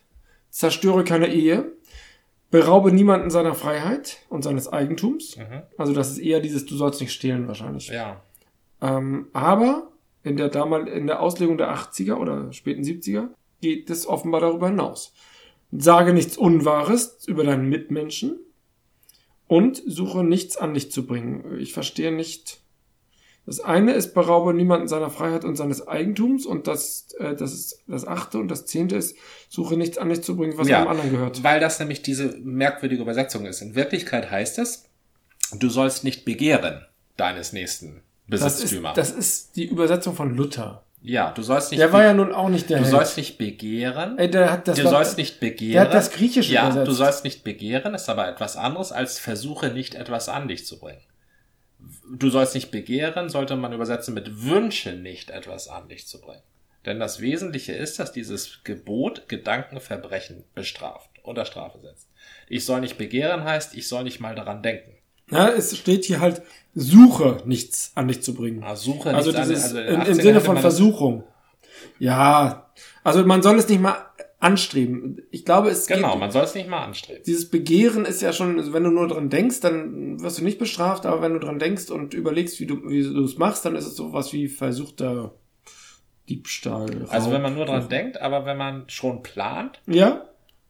zerstöre 0.51 1.05
keine 1.05 1.29
Ehe, 1.33 1.73
beraube 2.51 2.93
niemanden 2.93 3.31
seiner 3.31 3.55
Freiheit 3.55 4.19
und 4.29 4.43
seines 4.43 4.69
Eigentums. 4.73 5.37
mhm. 5.37 5.63
Also 5.77 5.93
das 5.93 6.11
ist 6.11 6.19
eher 6.19 6.41
dieses, 6.41 6.67
du 6.67 6.77
sollst 6.77 7.01
nicht 7.01 7.13
stehlen 7.13 7.49
wahrscheinlich. 7.49 7.89
ja. 7.89 8.23
Ähm, 8.83 9.29
aber 9.33 9.91
in 10.23 10.37
der 10.37 10.49
damal 10.49 10.89
in 10.89 11.07
der 11.07 11.21
Auslegung 11.21 11.57
der 11.59 11.75
80er 11.75 12.15
oder 12.17 12.53
späten 12.53 12.83
70er 12.83 13.29
geht 13.61 13.89
es 13.91 14.07
offenbar 14.07 14.41
darüber 14.41 14.69
hinaus. 14.69 15.13
Sage 15.73 16.13
nichts 16.13 16.37
Unwahres 16.37 17.25
über 17.27 17.45
deinen 17.45 17.69
Mitmenschen 17.69 18.39
und 19.47 19.83
suche 19.87 20.23
nichts 20.25 20.57
an 20.57 20.75
dich 20.75 20.91
zu 20.93 21.07
bringen. 21.07 21.59
Ich 21.59 21.73
verstehe 21.73 22.13
nicht. 22.13 22.61
Das 23.47 23.61
eine 23.61 23.93
ist, 23.93 24.15
beraube 24.15 24.55
niemanden 24.55 24.89
seiner 24.89 25.11
Freiheit 25.11 25.45
und 25.45 25.57
seines 25.57 25.87
Eigentums 25.87 26.47
und 26.47 26.67
das, 26.67 27.09
äh, 27.19 27.35
das 27.35 27.53
ist 27.53 27.79
das 27.87 28.07
achte 28.07 28.39
und 28.39 28.49
das 28.49 28.65
zehnte 28.65 28.97
ist, 28.97 29.17
suche 29.51 29.77
nichts 29.77 29.99
an 29.99 30.09
dich 30.09 30.23
zu 30.23 30.37
bringen, 30.37 30.57
was 30.57 30.67
Ja. 30.69 30.79
einem 30.79 30.89
anderen 30.89 31.11
gehört. 31.11 31.43
Weil 31.45 31.61
das 31.61 31.79
nämlich 31.79 32.01
diese 32.03 32.37
merkwürdige 32.39 33.03
Übersetzung 33.03 33.45
ist. 33.45 33.61
In 33.61 33.75
Wirklichkeit 33.75 34.31
heißt 34.31 34.59
es, 34.61 34.85
du 35.59 35.69
sollst 35.69 36.05
nicht 36.05 36.25
begehren 36.25 36.87
deines 37.19 37.53
nächsten 37.53 38.01
Das 38.29 38.41
ist, 38.41 38.55
Besitztümer. 38.63 38.93
das 38.95 39.11
ist 39.11 39.57
die 39.57 39.67
Übersetzung 39.67 40.15
von 40.15 40.35
Luther. 40.35 40.83
ja, 41.03 41.31
du 41.33 41.43
sollst 41.43 41.71
nicht, 41.71 41.81
Der 41.81 41.93
war 41.93 42.03
ja 42.03 42.15
nun 42.15 42.33
auch 42.33 42.49
nicht 42.49 42.71
der 42.71 42.79
du 42.79 42.85
Held. 42.85 42.93
sollst 42.93 43.19
nicht 43.19 43.37
begehren. 43.37 44.17
Ey, 44.17 44.31
der 44.31 44.51
hat 44.51 44.67
das 44.69 44.79
du 44.79 44.85
war- 44.85 44.91
sollst 44.93 45.19
nicht 45.19 45.39
begehren. 45.39 45.73
Der 45.73 45.83
hat 45.83 45.93
das 45.93 46.11
Griechische 46.13 46.51
Ja, 46.55 46.65
übersetzt. 46.69 46.89
du 46.89 46.93
sollst 46.93 47.25
nicht 47.25 47.45
begehren, 47.45 47.95
ist 47.95 48.09
aber 48.09 48.27
etwas 48.27 48.57
anderes 48.57 48.91
als 48.91 49.19
versuche 49.19 49.69
nicht 49.69 49.95
etwas 49.97 50.31
an 50.31 50.49
dich 50.49 50.65
zu 50.65 50.79
bringen. 50.79 51.03
Du 52.11 52.29
sollst 52.31 52.55
nicht 52.55 52.71
begehren, 52.71 53.29
sollte 53.29 53.57
man 53.57 53.73
übersetzen 53.73 54.15
mit 54.15 54.45
wünsche 54.45 54.93
nicht 54.93 55.31
etwas 55.31 55.69
an 55.69 55.89
dich 55.89 56.07
zu 56.07 56.21
bringen. 56.21 56.43
Denn 56.85 57.01
das 57.01 57.21
Wesentliche 57.21 57.73
ist, 57.73 57.99
dass 57.99 58.13
dieses 58.13 58.63
Gebot 58.63 59.29
Gedankenverbrechen 59.29 60.45
bestraft, 60.55 61.09
unter 61.23 61.47
Strafe 61.47 61.79
setzt. 61.81 62.09
Ich 62.49 62.67
soll 62.67 62.81
nicht 62.81 62.99
begehren 62.99 63.45
heißt, 63.45 63.75
ich 63.75 63.89
soll 63.89 64.05
nicht 64.05 64.21
mal 64.21 64.35
daran 64.35 64.63
denken. 64.63 64.93
Ja, 65.31 65.49
es 65.49 65.77
steht 65.77 66.05
hier 66.05 66.21
halt, 66.21 66.43
suche 66.75 67.43
nichts 67.47 67.93
an 67.95 68.09
dich 68.09 68.23
zu 68.23 68.35
bringen. 68.35 68.63
Ah, 68.63 68.77
Suche 68.77 69.15
Also 69.15 69.31
nicht 69.31 69.43
dieses, 69.43 69.73
an, 69.73 69.79
also 69.79 70.01
18er 70.03 70.07
im 70.09 70.15
Sinne 70.15 70.41
von 70.43 70.59
Versuchung. 70.59 71.25
Ja, 71.99 72.71
also 73.03 73.25
man 73.25 73.43
soll 73.43 73.59
es 73.59 73.69
nicht 73.69 73.81
mal 73.81 73.97
anstreben. 74.45 75.23
Ich 75.31 75.45
glaube, 75.45 75.71
es 75.71 75.87
Genau, 75.87 76.13
geht, 76.13 76.21
man 76.21 76.31
soll 76.31 76.45
es 76.45 76.55
nicht 76.55 76.69
mal 76.69 76.85
anstreben. 76.85 77.23
dieses 77.27 77.49
Begehren 77.51 78.05
ist 78.05 78.21
ja 78.23 78.33
schon, 78.33 78.59
also 78.59 78.73
wenn 78.73 78.85
du 78.85 78.91
nur 78.91 79.09
dran 79.09 79.31
denkst, 79.31 79.61
dann 79.61 80.21
wirst 80.21 80.39
du 80.39 80.45
nicht 80.45 80.59
bestraft, 80.59 81.07
aber 81.07 81.23
wenn 81.23 81.33
du 81.33 81.39
dran 81.41 81.59
denkst 81.59 81.91
und 81.91 82.15
überlegst, 82.15 82.61
wie 82.61 82.67
du, 82.67 82.89
wie 82.89 83.03
du 83.03 83.25
es 83.25 83.39
machst, 83.39 83.65
dann 83.65 83.75
ist 83.77 83.87
es 83.87 83.97
sowas 83.97 84.33
wie 84.33 84.49
versuchter 84.49 85.35
Diebstahl. 86.29 87.07
Also 87.09 87.31
wenn 87.33 87.43
man 87.43 87.55
nur 87.55 87.67
dran 87.67 87.89
denkt, 87.89 88.21
aber 88.21 88.47
wenn 88.47 88.57
man 88.57 88.85
schon 88.89 89.23
plant. 89.23 89.81
Ja, 89.87 90.25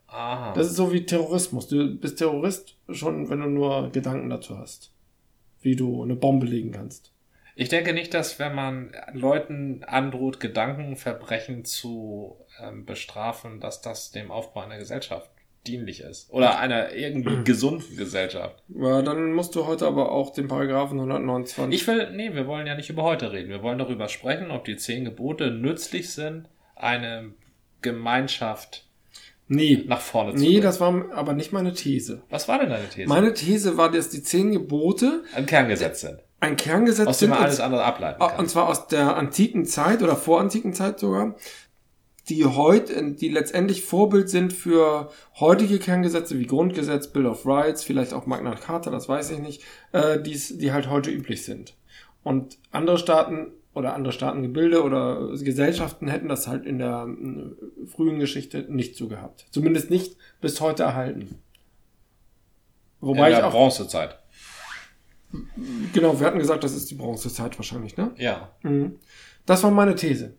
Aha. 0.09 0.53
das 0.55 0.69
ist 0.69 0.77
so 0.77 0.93
wie 0.93 1.07
Terrorismus. 1.07 1.69
Du 1.69 1.97
bist 1.97 2.19
Terrorist 2.19 2.77
schon, 2.91 3.29
wenn 3.31 3.41
du 3.41 3.49
nur 3.49 3.91
Gedanken 3.91 4.31
dazu 4.31 4.59
hast. 4.59 4.93
Wie 5.61 5.77
du 5.77 6.03
eine 6.03 6.17
Bombe 6.17 6.47
legen 6.47 6.73
kannst. 6.73 7.13
Ich 7.57 7.69
denke 7.69 7.93
nicht, 7.93 8.15
dass 8.15 8.39
wenn 8.39 8.55
man 8.55 8.93
Leuten 9.13 9.85
androht, 9.85 10.41
Gedankenverbrechen 10.41 11.65
zu 11.65 12.37
ähm, 12.61 12.85
bestrafen, 12.85 13.61
dass 13.61 13.81
das 13.81 14.11
dem 14.11 14.31
Aufbau 14.31 14.63
einer 14.63 14.79
Gesellschaft 14.79 15.31
dienlich 15.67 16.01
ist. 16.01 16.31
Oder 16.31 16.59
einer 16.59 16.93
irgendwie 16.95 17.37
gesunden 17.45 17.97
Gesellschaft. 17.97 18.63
Ja, 18.69 19.03
dann 19.03 19.33
musst 19.33 19.55
du 19.55 19.67
heute 19.67 19.87
aber 19.87 20.13
auch 20.13 20.33
den 20.33 20.49
Paragraphen 20.49 20.99
129. 20.99 21.81
Ich 21.81 21.87
will, 21.87 22.11
nee, 22.13 22.35
wir 22.35 22.47
wollen 22.47 22.67
ja 22.67 22.75
nicht 22.75 22.91
über 22.91 23.03
heute 23.03 23.33
reden. 23.33 23.51
Wir 23.51 23.63
wollen 23.63 23.79
darüber 23.79 24.09
sprechen, 24.09 24.51
ob 24.51 24.65
die 24.65 24.77
zehn 24.77 25.05
Gebote 25.05 25.51
nützlich 25.51 26.13
sind, 26.13 26.49
eine 26.77 27.33
Gemeinschaft 27.83 28.87
nee. 29.49 29.85
nach 29.87 30.01
vorne 30.01 30.33
zu 30.33 30.39
Nee, 30.39 30.47
bringen. 30.47 30.63
das 30.63 30.81
war 30.81 31.13
aber 31.13 31.33
nicht 31.35 31.53
meine 31.53 31.73
These. 31.73 32.23
Was 32.31 32.49
war 32.49 32.59
denn 32.59 32.71
deine 32.71 32.89
These? 32.89 33.09
Meine 33.09 33.33
These 33.33 33.77
war, 33.77 33.91
dass 33.91 34.11
die 34.11 34.23
zehn 34.23 34.53
Gebote 34.53 35.23
Ein 35.35 35.47
Kerngesetz 35.47 36.01
sind. 36.01 36.19
Ein 36.45 36.57
Kerngesetz 36.57 37.07
Aus 37.07 37.19
dem 37.19 37.27
sind. 37.27 37.31
man 37.31 37.43
alles 37.45 37.59
und, 37.59 37.65
andere 37.65 37.85
ableiten 37.85 38.23
und 38.23 38.29
kann. 38.29 38.49
zwar 38.49 38.69
aus 38.69 38.87
der 38.89 39.17
antiken 39.17 39.65
Zeit 39.67 40.03
oder 40.03 40.17
vorantiken 40.17 40.73
Zeit 40.73 40.99
sogar, 41.01 41.35
die 42.29 42.45
heute, 42.47 43.13
die 43.13 43.29
letztendlich 43.29 43.85
Vorbild 43.85 44.31
sind 44.31 44.53
für 44.53 45.11
heutige 45.39 45.79
Kerngesetze 45.79 46.39
wie 46.39 46.47
Grundgesetz, 46.47 47.09
Bill 47.09 47.27
of 47.27 47.45
Rights, 47.45 47.85
vielleicht 47.85 48.15
auch 48.15 48.27
Magna 48.27 48.55
Carta, 48.55 48.91
das 48.91 49.09
weiß 49.09 49.31
ich 49.33 49.39
nicht, 49.41 49.63
äh, 49.93 50.21
die's, 50.21 50.57
die 50.57 50.73
halt 50.73 50.89
heute 50.89 51.11
üblich 51.11 51.45
sind. 51.45 51.75
Und 52.23 52.57
andere 52.71 52.97
Staaten 52.97 53.49
oder 53.75 53.95
andere 53.95 54.13
Staatengebilde 54.13 54.83
oder 54.83 55.33
Gesellschaften 55.37 56.09
hätten 56.09 56.29
das 56.29 56.47
halt 56.47 56.65
in 56.65 56.79
der 56.79 57.07
frühen 57.95 58.19
Geschichte 58.19 58.65
nicht 58.69 58.97
so 58.97 59.09
gehabt. 59.09 59.47
Zumindest 59.51 59.91
nicht 59.91 60.17
bis 60.41 60.61
heute 60.61 60.85
erhalten. 60.85 61.43
Wobei 63.01 63.27
In 63.29 63.33
ich 63.33 63.39
der 63.39 63.49
auch, 63.49 63.53
Bronzezeit. 63.53 64.19
Genau, 65.93 66.19
wir 66.19 66.27
hatten 66.27 66.39
gesagt, 66.39 66.65
das 66.65 66.75
ist 66.75 66.91
die 66.91 66.95
Bronzezeit 66.95 67.59
wahrscheinlich, 67.59 67.97
ne? 67.97 68.13
Ja. 68.17 68.51
Mhm. 68.63 68.99
Das 69.47 69.63
war 69.63 69.71
meine 69.71 69.95
These. 69.95 70.35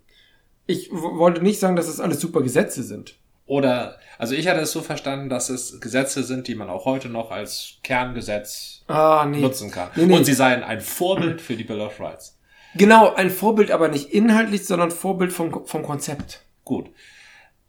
Ich 0.67 0.89
wollte 0.91 1.41
nicht 1.43 1.59
sagen, 1.59 1.75
dass 1.75 1.87
es 1.87 1.99
alles 1.99 2.19
super 2.19 2.41
Gesetze 2.41 2.83
sind. 2.83 3.15
Oder, 3.47 3.99
also 4.17 4.33
ich 4.33 4.47
hatte 4.47 4.61
es 4.61 4.71
so 4.71 4.81
verstanden, 4.81 5.29
dass 5.29 5.49
es 5.49 5.79
Gesetze 5.79 6.23
sind, 6.23 6.47
die 6.47 6.55
man 6.55 6.69
auch 6.69 6.85
heute 6.85 7.09
noch 7.09 7.29
als 7.29 7.75
Kerngesetz 7.83 8.83
Ah, 8.87 9.27
nee. 9.29 9.39
nutzen 9.39 9.69
kann. 9.69 9.89
Nee, 9.95 10.05
nee. 10.07 10.17
Und 10.17 10.25
sie 10.25 10.33
seien 10.33 10.63
ein 10.63 10.81
Vorbild 10.81 11.41
für 11.41 11.55
die 11.55 11.63
Bill 11.63 11.81
of 11.81 11.99
Rights. 11.99 12.39
Genau, 12.73 13.13
ein 13.13 13.29
Vorbild, 13.29 13.69
aber 13.69 13.87
nicht 13.89 14.09
inhaltlich, 14.11 14.65
sondern 14.65 14.89
Vorbild 14.89 15.31
vom, 15.31 15.65
vom 15.65 15.83
Konzept. 15.83 16.41
Gut. 16.63 16.89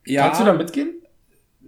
Ja, 0.07 0.27
Kannst 0.27 0.41
du 0.41 0.45
da 0.47 0.55
mitgehen? 0.55 0.95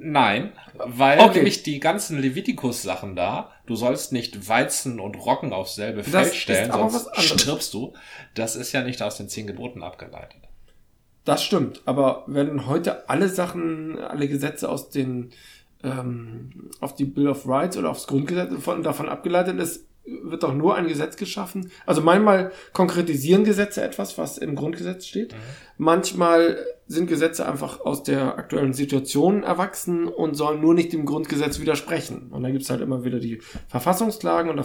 Nein, 0.01 0.53
weil 0.75 1.19
Okay. 1.19 1.39
nämlich 1.39 1.65
die 1.65 1.81
ganzen 1.81 2.21
Leviticus-Sachen 2.21 3.17
da, 3.17 3.51
du 3.67 3.75
sollst 3.75 4.13
nicht 4.13 4.49
Weizen 4.49 5.01
und 5.01 5.17
Roggen 5.17 5.53
aufs 5.53 5.75
selbe 5.75 6.03
Das 6.03 6.11
Feld 6.11 6.35
stellen, 6.35 6.73
sonst 6.73 7.09
stirbst 7.21 7.75
du. 7.75 7.95
Das 8.35 8.55
ist 8.55 8.73
ja 8.73 8.83
nicht 8.83 9.03
aus 9.03 9.17
den 9.17 9.29
zehn 9.29 9.47
Geboten 9.47 9.83
abgeleitet. 9.83 10.41
Das 11.25 11.43
stimmt. 11.43 11.83
Aber 11.85 12.25
wenn 12.27 12.67
heute 12.67 13.09
alle 13.11 13.29
Sachen, 13.29 13.99
alle 13.99 14.29
Gesetze 14.29 14.69
aus 14.69 14.89
den, 14.91 15.31
ähm, 15.83 16.71
auf 16.81 16.95
die 16.95 17.05
Bill 17.05 17.29
of 17.29 17.47
Rights 17.47 17.77
oder 17.77 17.91
aufs 17.91 18.07
Grundgesetz 18.07 18.53
von, 18.63 18.83
davon 18.83 19.09
abgeleitet 19.09 19.59
ist, 19.59 19.85
wird 20.23 20.43
doch 20.43 20.55
nur 20.55 20.77
ein 20.77 20.89
Gesetz 20.89 21.17
geschaffen. 21.17 21.71
Also 21.87 22.01
manchmal 22.01 22.53
konkretisieren 22.73 23.45
Gesetze 23.45 23.83
etwas, 23.83 24.19
was 24.19 24.39
im 24.39 24.55
Grundgesetz 24.55 25.07
steht. 25.07 25.35
Manchmal 25.77 26.65
sind 26.87 27.07
Gesetze 27.07 27.47
einfach 27.47 27.81
aus 27.81 28.03
der 28.03 28.39
aktuellen 28.39 28.73
Situation 28.73 29.43
erwachsen 29.43 30.09
und 30.09 30.35
sollen 30.35 30.61
nur 30.61 30.73
nicht 30.73 30.93
dem 30.93 31.05
Grundgesetz 31.05 31.61
widersprechen. 31.61 32.29
Und 32.31 32.43
da 32.43 32.51
gibt's 32.51 32.71
halt 32.71 32.81
immer 32.81 33.05
wieder 33.05 33.21
die 33.21 33.41
Verfassungsklagen 33.69 34.51
und 34.51 34.57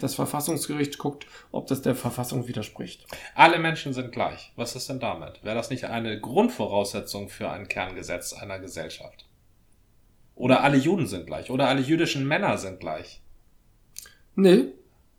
das 0.00 0.14
Verfassungsgericht 0.14 0.98
guckt, 0.98 1.26
ob 1.50 1.66
das 1.66 1.82
der 1.82 1.96
Verfassung 1.96 2.46
widerspricht. 2.46 3.06
Alle 3.34 3.58
Menschen 3.58 3.92
sind 3.92 4.12
gleich. 4.12 4.52
Was 4.54 4.76
ist 4.76 4.88
denn 4.88 5.00
damit? 5.00 5.42
Wäre 5.42 5.56
das 5.56 5.70
nicht 5.70 5.86
eine 5.86 6.20
Grundvoraussetzung 6.20 7.28
für 7.28 7.50
ein 7.50 7.66
Kerngesetz 7.66 8.32
einer 8.32 8.60
Gesellschaft? 8.60 9.26
Oder 10.34 10.62
alle 10.62 10.76
Juden 10.76 11.06
sind 11.06 11.26
gleich? 11.26 11.50
Oder 11.50 11.68
alle 11.68 11.82
jüdischen 11.82 12.26
Männer 12.26 12.58
sind 12.58 12.80
gleich? 12.80 13.20
Nee, 14.34 14.72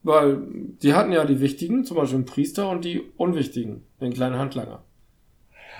weil 0.03 0.37
die 0.81 0.93
hatten 0.93 1.11
ja 1.11 1.25
die 1.25 1.39
wichtigen, 1.39 1.85
zum 1.85 1.97
Beispiel 1.97 2.19
den 2.19 2.25
Priester 2.25 2.69
und 2.69 2.83
die 2.85 3.01
unwichtigen, 3.17 3.83
den 4.01 4.13
kleinen 4.13 4.37
Handlanger. 4.37 4.83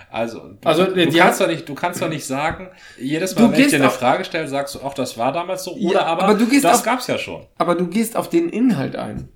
Also, 0.10 0.40
du, 0.40 0.58
Also, 0.68 0.86
du, 0.86 0.94
die 0.94 1.18
kannst 1.18 1.40
hat- 1.40 1.48
doch 1.48 1.52
nicht, 1.52 1.68
du 1.68 1.74
kannst 1.76 2.02
doch 2.02 2.10
nicht 2.10 2.26
sagen, 2.26 2.70
jedes 3.00 3.34
Du 3.36 3.44
Mal, 3.44 3.54
wenn 3.54 3.60
ich 3.62 3.68
dir 3.68 3.78
eine 3.78 3.88
auf- 3.88 3.96
Frage 3.98 4.24
stelle, 4.26 4.48
sagst 4.48 4.76
du, 4.76 4.80
ach, 4.84 4.94
das 4.94 5.18
war 5.18 5.32
damals 5.32 5.64
so, 5.64 5.76
Ja, 5.78 5.90
oder 5.90 6.06
aber, 6.08 6.24
aber 6.24 6.34
du 6.36 6.48
gehst 6.48 6.64
das 6.66 6.80
auf- 6.80 6.84
gab's 6.84 7.08
ja 7.08 7.18
schon. 7.18 7.46
Aber 7.58 7.76
du 7.76 7.88
gehst 7.88 8.16
auf 8.16 8.30
den 8.30 8.50
Inhalt 8.50 8.96
ein. 8.96 9.30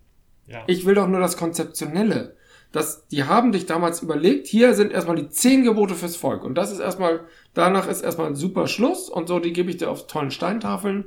Ja. 0.46 0.64
Ich 0.68 0.86
will 0.86 0.96
doch 0.96 1.08
nur 1.08 1.20
das 1.20 1.36
Konzeptionelle. 1.38 2.36
Das, 2.72 3.08
die 3.08 3.24
haben 3.24 3.52
dich 3.54 3.66
damals 3.66 4.02
überlegt, 4.04 4.46
hier 4.48 4.74
sind 4.76 4.92
erstmal 4.92 5.16
die 5.16 5.30
zehn 5.30 5.64
Gebote 5.64 5.96
fürs 5.96 6.16
Volk. 6.16 6.44
Und 6.44 6.56
das 6.56 6.72
ist 6.72 6.80
erstmal, 6.80 7.22
danach 7.54 7.88
ist 7.88 8.02
erstmal 8.02 8.28
ein 8.28 8.36
super 8.36 8.68
Schluss 8.68 9.10
und 9.10 9.28
so, 9.28 9.40
die 9.40 9.54
gebe 9.54 9.70
ich 9.72 9.78
dir 9.78 9.90
auf 9.90 10.06
tollen 10.08 10.32
Steintafeln 10.32 11.06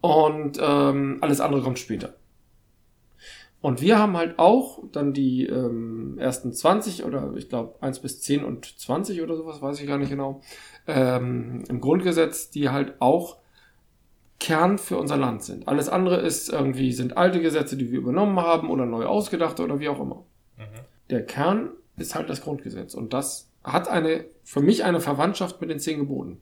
und 0.00 0.58
ähm, 0.62 1.18
alles 1.20 1.40
andere 1.40 1.62
kommt 1.62 1.78
später. 1.78 2.14
Und 3.62 3.82
wir 3.82 3.98
haben 3.98 4.16
halt 4.16 4.38
auch 4.38 4.82
dann 4.90 5.12
die 5.12 5.44
ähm, 5.44 6.16
ersten 6.18 6.52
20 6.52 7.04
oder 7.04 7.34
ich 7.36 7.48
glaube 7.50 7.74
1 7.82 8.00
bis 8.00 8.20
10 8.22 8.42
und 8.42 8.64
20 8.64 9.20
oder 9.20 9.36
sowas, 9.36 9.60
weiß 9.60 9.80
ich 9.80 9.86
gar 9.86 9.98
nicht 9.98 10.08
genau, 10.08 10.40
ähm, 10.86 11.64
im 11.68 11.80
Grundgesetz, 11.80 12.50
die 12.50 12.70
halt 12.70 12.94
auch 13.00 13.36
Kern 14.38 14.78
für 14.78 14.96
unser 14.96 15.18
Land 15.18 15.42
sind. 15.42 15.68
Alles 15.68 15.90
andere 15.90 16.16
ist 16.16 16.48
irgendwie, 16.48 16.92
sind 16.92 17.18
alte 17.18 17.42
Gesetze, 17.42 17.76
die 17.76 17.92
wir 17.92 17.98
übernommen 17.98 18.40
haben 18.40 18.70
oder 18.70 18.86
neu 18.86 19.04
ausgedachte 19.04 19.62
oder 19.62 19.78
wie 19.78 19.90
auch 19.90 20.00
immer. 20.00 20.24
Der 21.10 21.26
Kern 21.26 21.70
ist 21.98 22.14
halt 22.14 22.30
das 22.30 22.40
Grundgesetz 22.40 22.94
und 22.94 23.12
das 23.12 23.50
hat 23.62 23.88
eine, 23.88 24.24
für 24.42 24.60
mich 24.60 24.84
eine 24.84 25.00
Verwandtschaft 25.00 25.60
mit 25.60 25.68
den 25.68 25.78
zehn 25.78 25.98
Geboten. 25.98 26.40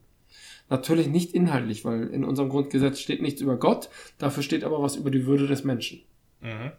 Natürlich 0.69 1.07
nicht 1.07 1.33
inhaltlich, 1.33 1.83
weil 1.83 2.07
in 2.07 2.23
unserem 2.23 2.47
Grundgesetz 2.47 2.99
steht 2.99 3.21
nichts 3.21 3.41
über 3.41 3.57
Gott, 3.57 3.89
dafür 4.19 4.43
steht 4.43 4.63
aber 4.63 4.81
was 4.81 4.95
über 4.95 5.11
die 5.11 5.25
Würde 5.25 5.47
des 5.47 5.65
Menschen. 5.65 6.03
Mhm. 6.41 6.71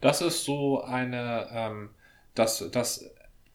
Das 0.00 0.20
ist 0.20 0.44
so 0.44 0.82
eine, 0.82 1.48
ähm, 1.52 1.90
das, 2.34 2.64
das 2.72 3.10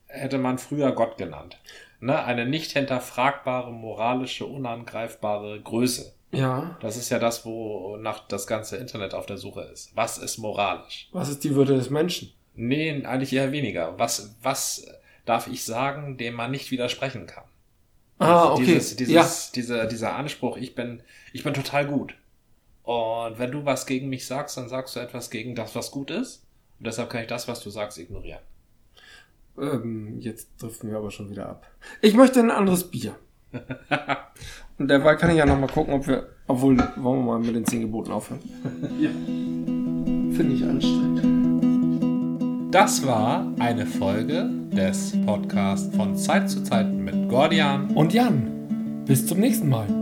hätte 0.08 0.38
man 0.38 0.58
früher 0.58 0.92
Gott 0.92 1.18
genannt. 1.18 1.58
Ne? 2.00 2.24
Eine 2.24 2.46
nicht 2.46 2.72
hinterfragbare, 2.72 3.72
moralische, 3.72 4.46
unangreifbare 4.46 5.62
Größe. 5.62 6.14
Ja, 6.34 6.78
Das 6.80 6.96
ist 6.96 7.10
ja 7.10 7.20
das, 7.20 7.46
wonach 7.46 8.26
das 8.28 8.48
ganze 8.48 8.78
Internet 8.78 9.14
auf 9.14 9.26
der 9.26 9.38
Suche 9.38 9.62
ist. 9.64 9.96
Was 9.96 10.18
ist 10.18 10.38
moralisch? 10.38 11.10
was 11.12 11.28
ist 11.28 11.44
die 11.44 11.56
Würde 11.56 11.76
des 11.76 11.90
Menschen? 11.90 12.32
Nee, 12.56 13.04
eigentlich 13.06 13.34
eher 13.34 13.52
weniger. 13.52 14.00
Was, 14.00 14.36
was 14.42 14.88
darf 15.26 15.48
ich 15.48 15.66
sagen, 15.66 16.18
dem 16.18 16.36
man 16.36 16.52
nicht 16.52 16.72
widersprechen 16.72 17.26
kann? 17.28 17.44
Ah, 18.20 18.54
okay. 18.54 18.66
Dieses, 18.66 18.96
dieses, 18.96 19.14
ja, 19.14 19.30
dieser, 19.56 19.86
dieser 19.88 20.16
Anspruch, 20.16 20.56
ich 20.58 20.76
bin, 20.76 21.02
ich 21.34 21.44
bin 21.44 21.54
total 21.54 21.86
gut. 21.88 22.14
Und 22.84 23.38
wenn 23.38 23.52
du 23.52 23.64
was 23.66 23.86
gegen 23.86 24.10
mich 24.10 24.26
sagst, 24.26 24.58
dann 24.58 24.70
sagst 24.70 24.96
du 24.96 25.00
etwas 25.00 25.30
gegen 25.30 25.56
das, 25.56 25.76
was 25.76 25.92
gut 25.92 26.10
ist. 26.12 26.46
Und 26.80 26.88
deshalb 26.88 27.10
kann 27.10 27.22
ich 27.22 27.28
das, 27.28 27.48
was 27.48 27.62
du 27.62 27.70
sagst, 27.70 27.98
ignorieren. 28.00 28.42
ähm, 29.58 30.20
jetzt 30.20 30.50
driften 30.60 30.90
wir 30.90 30.98
aber 30.98 31.12
schon 31.12 31.30
wieder 31.30 31.48
ab. 31.48 31.68
Ich 32.02 32.16
möchte 32.16 32.40
ein 32.40 32.52
anderes 32.52 32.90
Bier. 32.90 33.16
Und 34.78 34.88
derweil 34.88 35.18
kann 35.18 35.30
ich 35.30 35.38
ja 35.38 35.46
noch 35.46 35.60
mal 35.60 35.68
gucken, 35.68 35.94
ob 35.94 36.08
wir, 36.08 36.30
obwohl, 36.48 36.78
wollen 36.98 37.20
wir 37.20 37.34
mal 37.34 37.40
mit 37.40 37.56
den 37.56 37.66
zehn 37.66 37.82
Geboten 37.82 38.12
aufhören. 38.12 38.40
Ja. 39.00 39.12
Finde 40.36 40.56
ich 40.56 40.64
anstrengend. 40.64 41.22
Das 42.74 43.06
war 43.06 43.46
eine 43.60 43.86
Folge 43.86 44.50
des 44.72 45.14
Podcasts 45.26 45.94
von 45.96 46.16
Zeit 46.16 46.50
zu 46.50 46.64
Zeit 46.64 46.92
mit 46.92 47.30
Gordian. 47.30 47.92
Und 47.92 48.14
Jan, 48.14 49.04
bis 49.06 49.28
zum 49.28 49.40
nächsten 49.40 49.70
Mal. 49.70 50.01